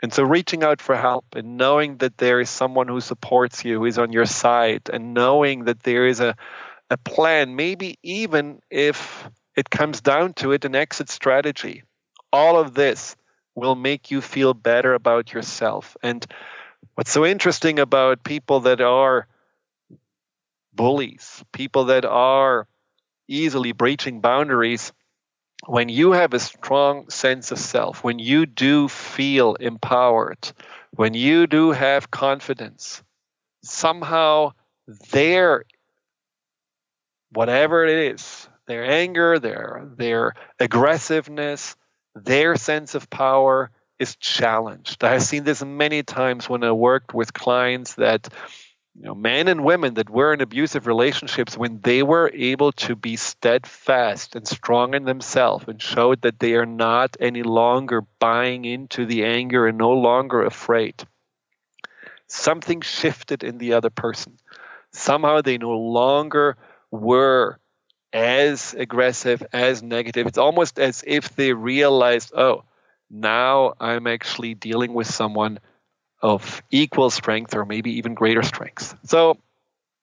[0.03, 3.79] And so reaching out for help and knowing that there is someone who supports you,
[3.79, 6.37] who is on your side, and knowing that there is a,
[6.91, 11.83] a plan, maybe even if it comes down to it, an exit strategy.
[12.33, 13.17] All of this
[13.55, 15.97] will make you feel better about yourself.
[16.03, 16.25] And
[16.95, 19.27] what's so interesting about people that are
[20.75, 22.69] bullies, people that are
[23.27, 24.93] easily breaching boundaries,
[25.65, 30.53] when you have a strong sense of self, when you do feel empowered,
[30.93, 33.03] when you do have confidence,
[33.63, 34.53] somehow
[35.11, 35.65] their
[37.33, 41.77] whatever it is, their anger, their their aggressiveness,
[42.15, 45.03] their sense of power is challenged.
[45.03, 48.29] I have seen this many times when I worked with clients that
[48.99, 52.97] you know, men and women that were in abusive relationships, when they were able to
[52.97, 58.65] be steadfast and strong in themselves and showed that they are not any longer buying
[58.65, 60.95] into the anger and no longer afraid,
[62.27, 64.39] something shifted in the other person.
[64.93, 66.57] Somehow they no longer
[66.91, 67.59] were
[68.15, 70.27] as aggressive, as negative.
[70.27, 72.65] It's almost as if they realized, oh,
[73.11, 75.59] now I'm actually dealing with someone
[76.23, 78.97] of equal strength or maybe even greater strength.
[79.05, 79.37] So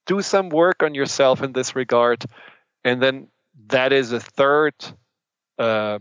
[0.05, 2.23] do some work on yourself in this regard.
[2.83, 3.27] And then
[3.67, 4.73] that is a third
[5.57, 5.99] uh,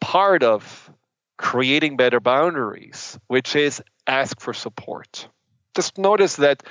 [0.00, 0.90] part of
[1.36, 5.28] creating better boundaries, which is ask for support.
[5.74, 6.62] Just notice that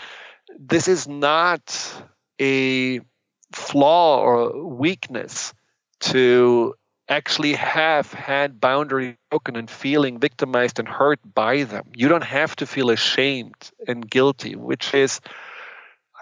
[0.57, 2.03] this is not
[2.41, 3.01] a
[3.51, 5.53] flaw or weakness
[5.99, 6.75] to
[7.07, 11.85] actually have had boundaries broken and feeling victimized and hurt by them.
[11.95, 15.21] You don't have to feel ashamed and guilty, which is,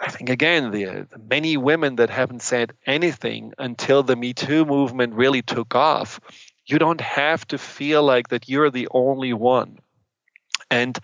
[0.02, 4.66] I think, again, the, the many women that haven't said anything until the Me Too
[4.66, 6.20] movement really took off.
[6.66, 9.80] You don't have to feel like that you're the only one.
[10.70, 10.98] And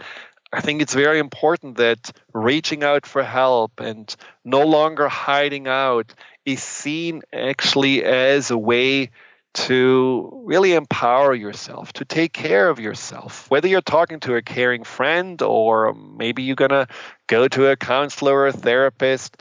[0.52, 4.14] I think it's very important that reaching out for help and
[4.44, 6.14] no longer hiding out
[6.44, 9.12] is seen actually as a way
[9.54, 13.50] to really empower yourself, to take care of yourself.
[13.50, 16.88] Whether you're talking to a caring friend or maybe you're going to
[17.28, 19.38] go to a counselor or a therapist,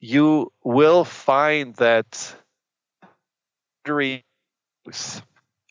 [0.00, 2.34] you will find that
[3.84, 4.22] dreams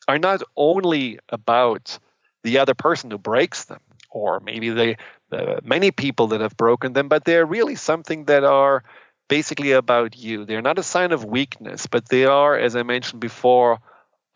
[0.08, 1.98] are not only about
[2.42, 3.80] the other person who breaks them,
[4.10, 4.96] or maybe the,
[5.30, 8.84] the many people that have broken them, but they're really something that are
[9.28, 10.44] basically about you.
[10.44, 13.78] They're not a sign of weakness, but they are, as I mentioned before,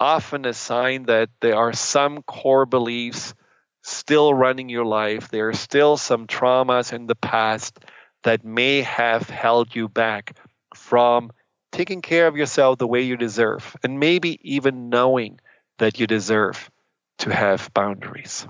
[0.00, 3.34] often a sign that there are some core beliefs
[3.82, 5.28] still running your life.
[5.28, 7.78] There are still some traumas in the past
[8.22, 10.36] that may have held you back
[10.74, 11.32] from
[11.72, 15.40] taking care of yourself the way you deserve, and maybe even knowing
[15.78, 16.70] that you deserve
[17.18, 18.46] to have boundaries.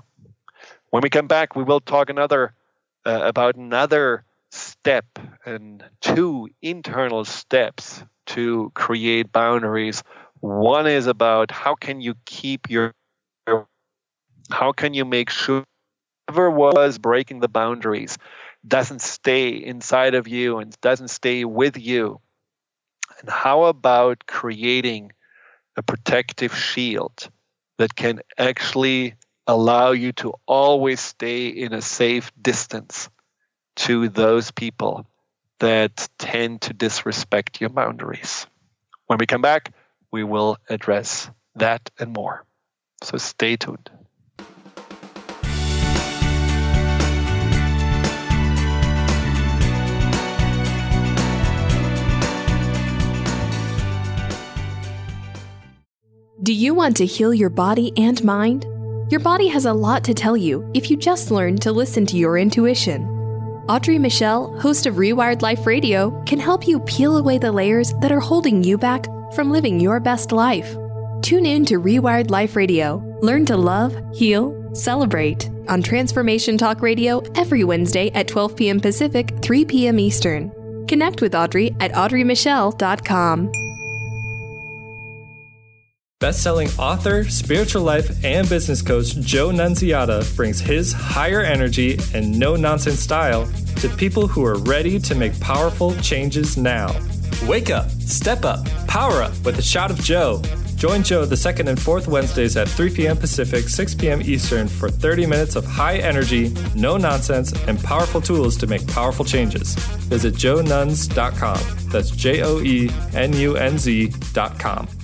[0.89, 2.53] When we come back, we will talk another
[3.05, 5.05] uh, about another step
[5.45, 10.03] and two internal steps to create boundaries.
[10.39, 12.93] One is about how can you keep your
[14.51, 15.63] how can you make sure
[16.27, 18.17] whoever was breaking the boundaries
[18.67, 22.19] doesn't stay inside of you and doesn't stay with you.
[23.19, 25.11] And how about creating
[25.77, 27.29] a protective shield
[27.77, 29.15] that can actually
[29.47, 33.09] allow you to always stay in a safe distance
[33.79, 35.05] to those people
[35.59, 38.45] that tend to disrespect your boundaries.
[39.07, 39.73] When we come back,
[40.11, 42.45] we will address that and more.
[43.03, 43.89] So stay tuned.
[56.41, 58.65] Do you want to heal your body and mind?
[59.11, 62.17] Your body has a lot to tell you if you just learn to listen to
[62.17, 63.18] your intuition.
[63.69, 68.11] Audrey Michelle, host of Rewired Life Radio, can help you peel away the layers that
[68.11, 69.05] are holding you back
[69.35, 70.75] from living your best life.
[71.21, 72.95] Tune in to Rewired Life Radio.
[73.21, 78.79] Learn to love, heal, celebrate on Transformation Talk Radio every Wednesday at 12 p.m.
[78.79, 79.99] Pacific, 3 p.m.
[79.99, 80.51] Eastern.
[80.87, 83.51] Connect with Audrey at audreymichelle.com.
[86.19, 92.99] Best-selling author, spiritual life, and business coach Joe Nunziata brings his higher energy and no-nonsense
[92.99, 96.93] style to people who are ready to make powerful changes now.
[97.47, 100.41] Wake up, step up, power up with a shot of Joe.
[100.75, 103.15] Join Joe the second and fourth Wednesdays at 3 p.m.
[103.15, 104.21] Pacific, 6 p.m.
[104.21, 109.23] Eastern for 30 minutes of high energy, no nonsense, and powerful tools to make powerful
[109.23, 109.73] changes.
[110.09, 111.89] Visit joenunz.com.
[111.89, 114.98] That's J O E N U N Z.com.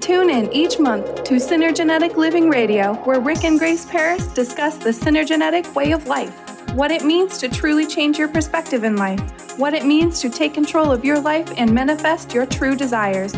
[0.00, 4.88] Tune in each month to Synergenetic Living Radio, where Rick and Grace Paris discuss the
[4.90, 6.32] synergenetic way of life,
[6.74, 9.20] what it means to truly change your perspective in life,
[9.58, 13.34] what it means to take control of your life and manifest your true desires.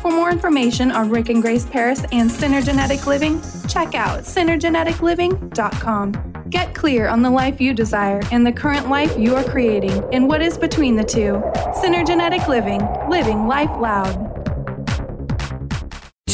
[0.00, 6.44] For more information on Rick and Grace Paris and Synergenetic Living, check out synergeneticliving.com.
[6.48, 10.28] Get clear on the life you desire and the current life you are creating and
[10.28, 11.42] what is between the two.
[11.82, 14.23] Synergenetic Living, living life loud.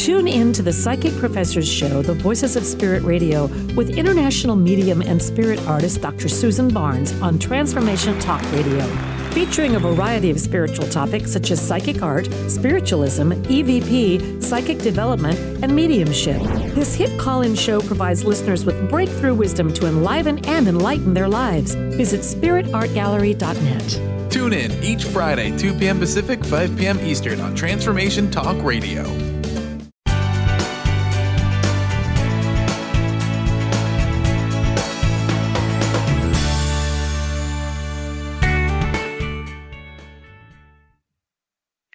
[0.01, 3.45] Tune in to the Psychic Professors Show, The Voices of Spirit Radio,
[3.75, 6.27] with international medium and spirit artist Dr.
[6.27, 8.83] Susan Barnes on Transformation Talk Radio,
[9.29, 15.75] featuring a variety of spiritual topics such as psychic art, spiritualism, EVP, psychic development, and
[15.75, 16.41] mediumship.
[16.73, 21.29] This hit call in show provides listeners with breakthrough wisdom to enliven and enlighten their
[21.29, 21.75] lives.
[21.75, 24.31] Visit spiritartgallery.net.
[24.31, 25.99] Tune in each Friday, 2 p.m.
[25.99, 26.99] Pacific, 5 p.m.
[27.01, 29.03] Eastern on Transformation Talk Radio.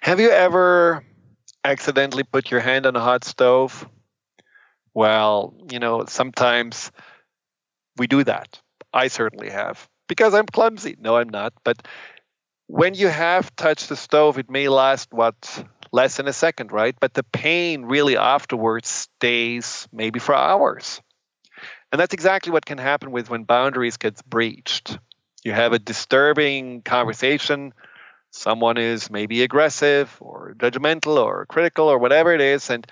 [0.07, 1.03] Have you ever
[1.65, 3.89] accidentally put your hand on a hot stove?
[4.93, 6.93] Well, you know, sometimes
[7.97, 8.57] we do that.
[8.93, 10.95] I certainly have because I'm clumsy.
[10.97, 11.51] No, I'm not.
[11.65, 11.85] But
[12.67, 15.35] when you have touched the stove, it may last what
[15.91, 16.95] less than a second, right?
[16.97, 21.01] But the pain really afterwards stays maybe for hours.
[21.91, 24.99] And that's exactly what can happen with when boundaries gets breached.
[25.43, 27.73] You have a disturbing conversation
[28.37, 32.85] someone is maybe aggressive or judgmental or critical or whatever it is and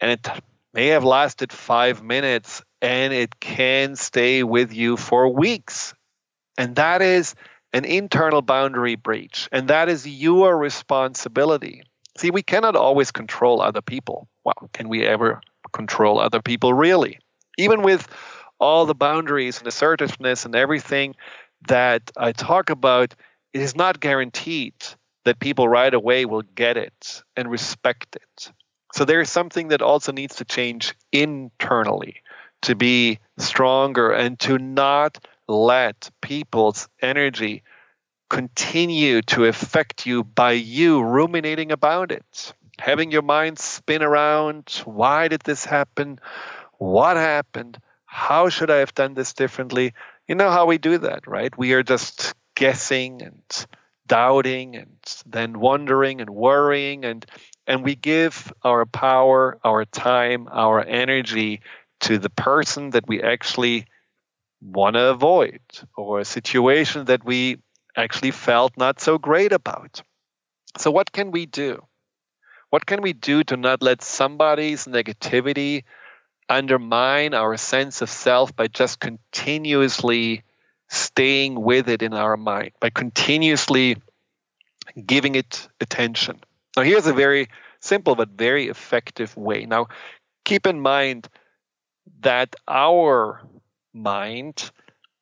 [0.00, 0.28] and it
[0.74, 5.94] may have lasted 5 minutes and it can stay with you for weeks.
[6.58, 7.34] And that is
[7.72, 11.82] an internal boundary breach and that is your responsibility.
[12.18, 14.28] See we cannot always control other people.
[14.44, 15.40] Well can we ever
[15.72, 17.18] control other people really?
[17.58, 18.06] Even with
[18.58, 21.14] all the boundaries and assertiveness and everything
[21.68, 23.14] that I talk about
[23.52, 24.74] it is not guaranteed
[25.24, 28.52] that people right away will get it and respect it.
[28.94, 32.22] So there is something that also needs to change internally
[32.62, 35.18] to be stronger and to not
[35.48, 37.62] let people's energy
[38.28, 45.28] continue to affect you by you ruminating about it, having your mind spin around why
[45.28, 46.18] did this happen?
[46.78, 47.78] What happened?
[48.04, 49.94] How should I have done this differently?
[50.26, 51.56] You know how we do that, right?
[51.56, 53.66] We are just guessing and
[54.08, 54.96] doubting and
[55.26, 57.04] then wondering and worrying.
[57.04, 57.24] And
[57.66, 61.60] and we give our power our time our energy
[62.00, 63.86] to the person that we actually
[64.60, 65.60] want to avoid
[65.96, 67.58] or a situation that we
[67.96, 70.02] actually felt not so great about.
[70.78, 71.82] So what can we do?
[72.70, 75.84] What can we do to not let somebody's negativity
[76.48, 80.42] undermine our sense of self by just continuously
[80.88, 83.96] staying with it in our mind by continuously
[85.04, 86.40] giving it attention.
[86.76, 87.48] Now, here's a very
[87.80, 89.66] simple but very effective way.
[89.66, 89.88] Now,
[90.44, 91.28] keep in mind
[92.20, 93.40] that our
[93.92, 94.70] mind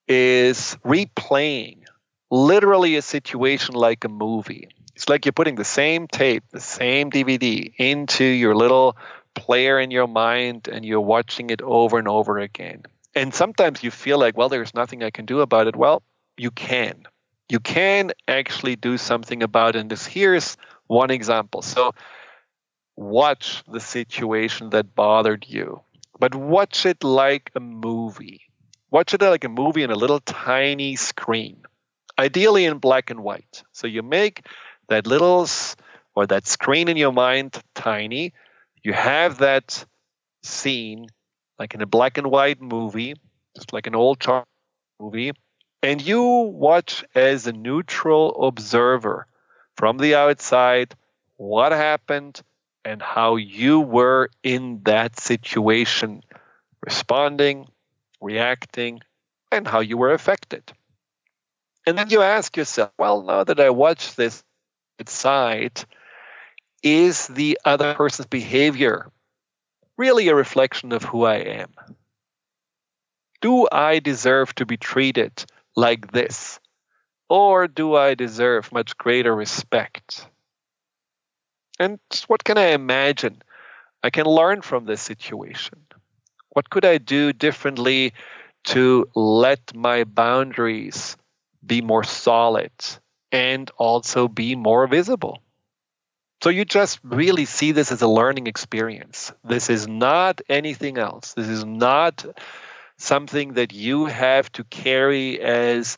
[0.06, 1.84] is replaying
[2.30, 4.68] literally a situation like a movie.
[4.94, 8.96] It's like you're putting the same tape, the same DVD into your little
[9.34, 12.84] player in your mind and you're watching it over and over again
[13.14, 15.76] and sometimes you feel like, well, there's nothing I can do about it.
[15.76, 16.02] Well,
[16.36, 17.04] you can.
[17.48, 19.80] You can actually do something about it.
[19.80, 20.56] And this here's
[20.86, 21.62] one example.
[21.62, 21.92] So
[22.96, 25.80] watch the situation that bothered you,
[26.18, 28.42] but watch it like a movie.
[28.90, 31.64] Watch it like a movie in a little tiny screen,
[32.18, 33.62] ideally in black and white.
[33.72, 34.46] So you make
[34.88, 35.46] that little
[36.14, 38.32] or that screen in your mind tiny.
[38.82, 39.84] You have that
[40.42, 41.08] scene
[41.58, 43.14] like in a black and white movie,
[43.56, 44.46] just like an old chart
[45.00, 45.32] movie,
[45.82, 49.26] and you watch as a neutral observer
[49.76, 50.94] from the outside
[51.36, 52.40] what happened
[52.84, 56.22] and how you were in that situation,
[56.84, 57.66] responding,
[58.20, 59.00] reacting,
[59.50, 60.72] and how you were affected.
[61.86, 64.42] And then you ask yourself, well, now that I watch this
[65.06, 65.84] side,
[66.82, 69.10] is the other person's behavior
[69.96, 71.74] really a reflection of who I am.
[73.40, 75.44] Do I deserve to be treated
[75.76, 76.58] like this?
[77.28, 80.26] Or do I deserve much greater respect?
[81.78, 83.42] And what can I imagine
[84.02, 85.86] I can learn from this situation?
[86.50, 88.12] What could I do differently
[88.64, 91.16] to let my boundaries
[91.66, 92.72] be more solid
[93.32, 95.43] and also be more visible?
[96.44, 99.32] So you just really see this as a learning experience.
[99.44, 101.32] This is not anything else.
[101.32, 102.22] This is not
[102.98, 105.96] something that you have to carry as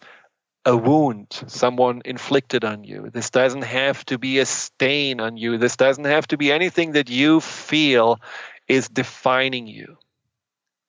[0.65, 3.11] a wound someone inflicted on you.
[3.13, 5.59] This doesn't have to be a stain on you.
[5.59, 8.21] This doesn't have to be anything that you feel
[8.69, 9.97] is defining you.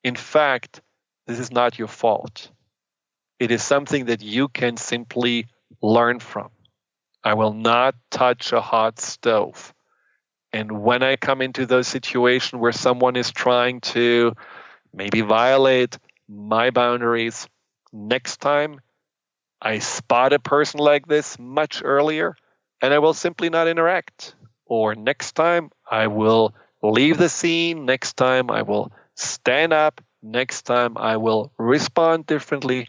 [0.04, 0.82] In fact,
[1.26, 2.48] this is not your fault.
[3.40, 5.48] It is something that you can simply
[5.82, 6.50] learn from.
[7.28, 9.74] I will not touch a hot stove.
[10.50, 14.32] And when I come into those situations where someone is trying to
[14.94, 17.46] maybe violate my boundaries,
[17.92, 18.80] next time
[19.60, 22.34] I spot a person like this much earlier
[22.80, 24.34] and I will simply not interact.
[24.64, 27.84] Or next time I will leave the scene.
[27.84, 30.00] Next time I will stand up.
[30.22, 32.88] Next time I will respond differently.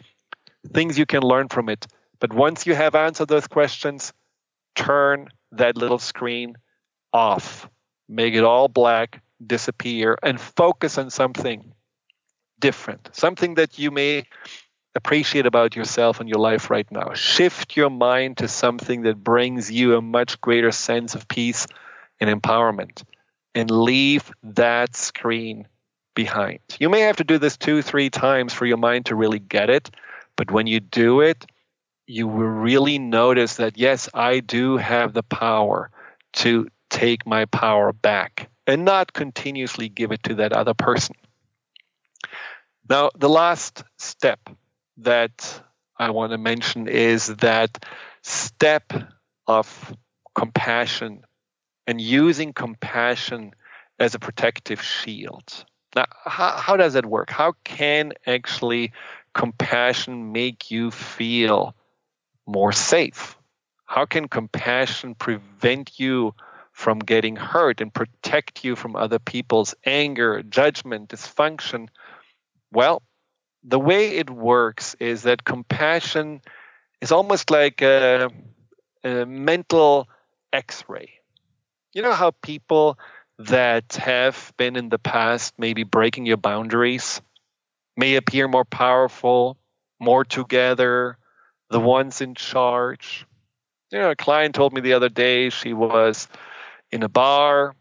[0.73, 1.87] Things you can learn from it.
[2.21, 4.13] But once you have answered those questions,
[4.79, 6.55] turn that little screen
[7.13, 7.69] off.
[8.07, 11.73] Make it all black, disappear, and focus on something
[12.59, 14.25] different, something that you may
[14.95, 17.13] appreciate about yourself and your life right now.
[17.13, 21.67] Shift your mind to something that brings you a much greater sense of peace
[22.19, 23.03] and empowerment
[23.55, 25.67] and leave that screen
[26.15, 26.59] behind.
[26.79, 29.69] You may have to do this two, three times for your mind to really get
[29.69, 29.89] it,
[30.35, 31.45] but when you do it,
[32.09, 35.91] you will really notice that yes, I do have the power
[36.33, 41.15] to take my power back and not continuously give it to that other person.
[42.89, 44.39] Now, the last step
[44.97, 45.61] that
[45.97, 47.85] I want to mention is that
[48.23, 48.91] step
[49.45, 49.95] of
[50.33, 51.21] compassion
[51.85, 53.51] and using compassion
[53.99, 55.63] as a protective shield.
[55.95, 57.29] Now, how, how does that work?
[57.29, 58.93] How can actually
[59.35, 61.75] compassion make you feel
[62.49, 63.37] more safe?
[63.85, 66.35] How can compassion prevent you
[66.71, 71.89] from getting hurt and protect you from other people's anger, judgment, dysfunction?
[72.71, 73.01] Well,
[73.63, 76.41] the way it works is that compassion
[77.01, 78.29] is almost like a,
[79.03, 80.07] a mental
[80.53, 81.09] x ray.
[81.93, 82.97] You know how people
[83.39, 87.21] that have been in the past maybe breaking your boundaries
[87.95, 89.57] may appear more powerful,
[89.99, 91.17] more together,
[91.69, 93.25] the ones in charge.
[93.91, 96.27] You know, a client told me the other day she was
[96.91, 97.75] in a bar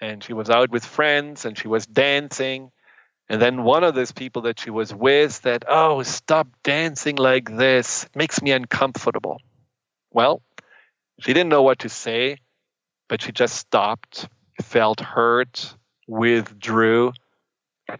[0.00, 2.70] and she was out with friends and she was dancing
[3.32, 7.56] and then one of those people that she was with said, Oh, stop dancing like
[7.56, 8.04] this.
[8.04, 9.40] It makes me uncomfortable.
[10.10, 10.42] Well,
[11.20, 12.36] she didn't know what to say,
[13.08, 14.28] but she just stopped,
[14.60, 15.74] felt hurt,
[16.06, 17.12] withdrew.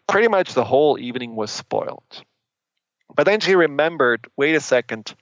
[0.06, 2.24] Pretty much the whole evening was spoiled.
[3.14, 5.14] But then she remembered wait a second,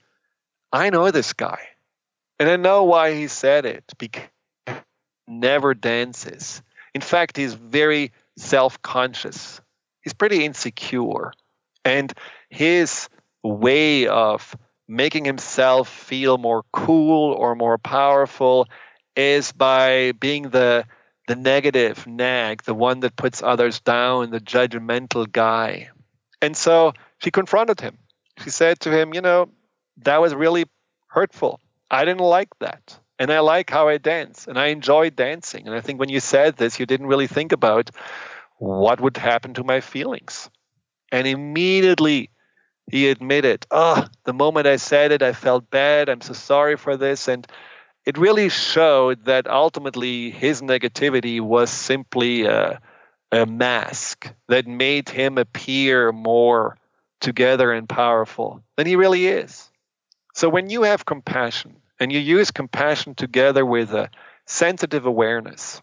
[0.73, 1.61] I know this guy.
[2.39, 4.25] And I know why he said it because
[4.67, 4.75] he
[5.29, 6.63] never dances.
[6.95, 9.61] In fact, he's very self conscious
[10.03, 11.33] he's pretty insecure.
[11.85, 12.13] And
[12.49, 13.09] his
[13.43, 14.57] way of
[14.89, 18.69] making himself feel more cool or more powerful
[19.17, 20.85] is by being the
[21.29, 25.91] the negative nag, the one that puts others down, the judgmental guy.
[26.43, 27.99] And so she confronted him.
[28.43, 29.49] She said to him, You know,
[30.05, 30.65] that was really
[31.09, 31.61] hurtful.
[31.91, 32.99] I didn't like that.
[33.19, 35.67] And I like how I dance and I enjoy dancing.
[35.67, 37.91] And I think when you said this, you didn't really think about
[38.57, 40.49] what would happen to my feelings?
[41.13, 42.31] And immediately
[42.91, 46.09] he admitted, Oh, the moment I said it, I felt bad.
[46.09, 47.29] I'm so sorry for this.
[47.29, 47.47] And
[48.07, 52.81] it really showed that ultimately his negativity was simply a,
[53.31, 56.79] a mask that made him appear more
[57.21, 59.70] together and powerful than he really is.
[60.35, 64.11] So when you have compassion and you use compassion together with a
[64.47, 65.83] sensitive awareness,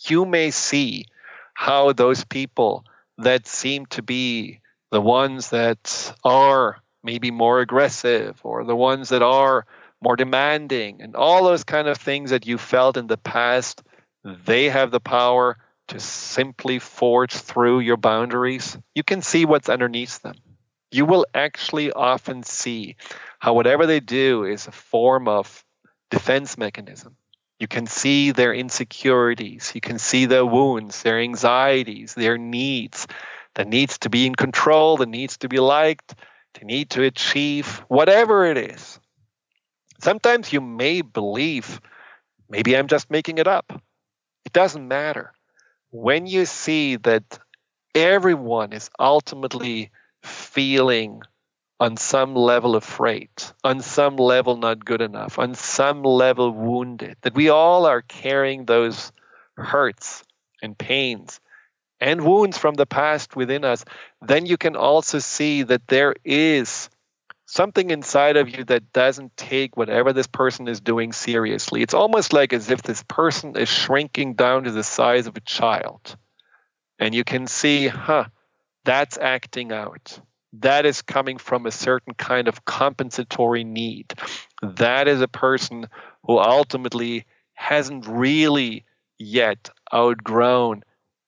[0.00, 1.06] you may see
[1.54, 2.84] how those people
[3.18, 4.60] that seem to be
[4.90, 9.66] the ones that are maybe more aggressive or the ones that are
[10.00, 13.82] more demanding and all those kind of things that you felt in the past
[14.24, 15.58] they have the power
[15.88, 18.78] to simply forge through your boundaries.
[18.94, 20.36] You can see what's underneath them
[20.92, 22.96] you will actually often see
[23.38, 25.64] how whatever they do is a form of
[26.10, 27.16] defense mechanism
[27.62, 29.70] you can see their insecurities.
[29.72, 33.06] You can see their wounds, their anxieties, their needs,
[33.54, 36.12] the needs to be in control, the needs to be liked,
[36.58, 38.98] the need to achieve, whatever it is.
[40.00, 41.80] Sometimes you may believe,
[42.50, 43.80] maybe I'm just making it up.
[44.44, 45.32] It doesn't matter.
[45.92, 47.38] When you see that
[47.94, 51.22] everyone is ultimately feeling
[51.80, 53.30] on some level afraid,
[53.64, 58.64] on some level not good enough, on some level wounded, that we all are carrying
[58.64, 59.12] those
[59.56, 60.22] hurts
[60.62, 61.40] and pains
[62.00, 63.84] and wounds from the past within us,
[64.20, 66.90] then you can also see that there is
[67.46, 71.82] something inside of you that doesn't take whatever this person is doing seriously.
[71.82, 75.40] It's almost like as if this person is shrinking down to the size of a
[75.40, 76.16] child.
[76.98, 78.26] And you can see, huh,
[78.84, 80.20] that's acting out
[80.54, 84.12] that is coming from a certain kind of compensatory need.
[84.62, 85.88] That is a person
[86.24, 87.24] who ultimately
[87.54, 88.84] hasn't really
[89.18, 90.82] yet outgrown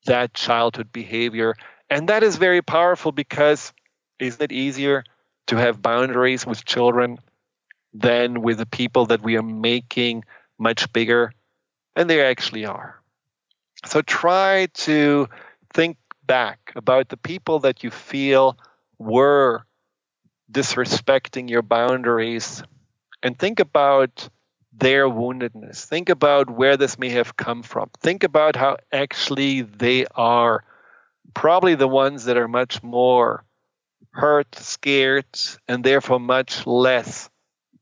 [0.05, 1.55] that childhood behavior.
[1.89, 3.73] And that is very powerful because
[4.19, 5.03] isn't it easier
[5.47, 7.17] to have boundaries with children
[7.93, 10.23] than with the people that we are making
[10.59, 11.31] much bigger?
[11.95, 13.01] And they actually are.
[13.85, 15.29] So try to
[15.73, 15.97] think
[16.27, 18.57] back about the people that you feel
[18.97, 19.65] were
[20.51, 22.63] disrespecting your boundaries
[23.23, 24.29] and think about
[24.77, 25.85] their woundedness.
[25.85, 27.89] Think about where this may have come from.
[28.01, 30.63] Think about how actually they are
[31.33, 33.43] probably the ones that are much more
[34.11, 35.25] hurt, scared,
[35.67, 37.29] and therefore much less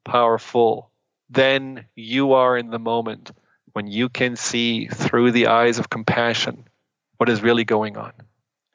[0.05, 0.91] powerful
[1.29, 3.31] than you are in the moment
[3.73, 6.65] when you can see through the eyes of compassion
[7.17, 8.13] what is really going on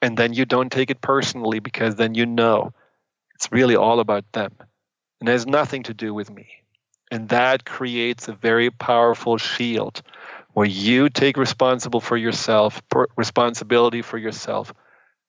[0.01, 2.73] and then you don't take it personally because then you know
[3.35, 4.53] it's really all about them.
[5.19, 6.47] And has nothing to do with me.
[7.11, 10.01] And that creates a very powerful shield
[10.53, 12.81] where you take responsible for yourself
[13.17, 14.73] responsibility for yourself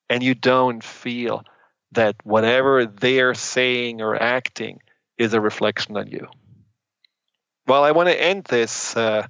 [0.09, 1.45] and you don't feel
[1.93, 4.81] that whatever they're saying or acting
[5.19, 6.27] is a reflection on you.
[7.67, 9.27] Well i want to end this uh,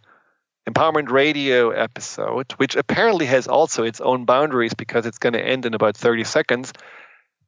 [0.72, 5.66] Empowerment Radio episode, which apparently has also its own boundaries because it's going to end
[5.66, 6.72] in about 30 seconds,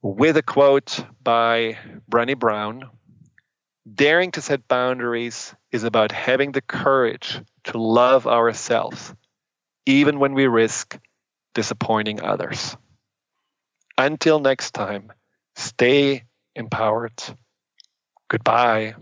[0.03, 1.79] with a quote by
[2.11, 2.91] Brené Brown
[3.93, 9.13] Daring to set boundaries is about having the courage to love ourselves,
[9.87, 10.99] even when we risk
[11.55, 12.77] disappointing others.
[13.99, 15.13] Until next time,
[15.57, 17.21] stay empowered.
[18.29, 18.95] Goodbye.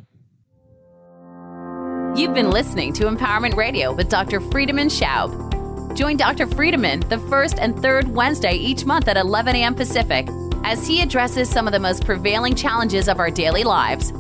[2.17, 4.41] You've been listening to Empowerment Radio with Dr.
[4.41, 5.95] Friedemann Schaub.
[5.97, 6.47] Join Dr.
[6.47, 9.75] Friedemann the first and third Wednesday each month at 11 a.m.
[9.77, 10.29] Pacific
[10.65, 14.13] as he addresses some of the most prevailing challenges of our daily lives.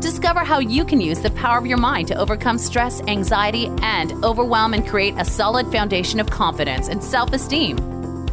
[0.00, 4.12] Discover how you can use the power of your mind to overcome stress, anxiety, and
[4.24, 7.76] overwhelm and create a solid foundation of confidence and self esteem.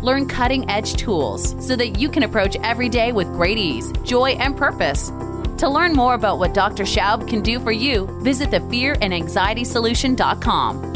[0.02, 4.32] Learn cutting edge tools so that you can approach every day with great ease, joy,
[4.32, 5.12] and purpose.
[5.58, 6.84] To learn more about what Dr.
[6.84, 10.93] Schaub can do for you, visit the fearandanxietysolution.com.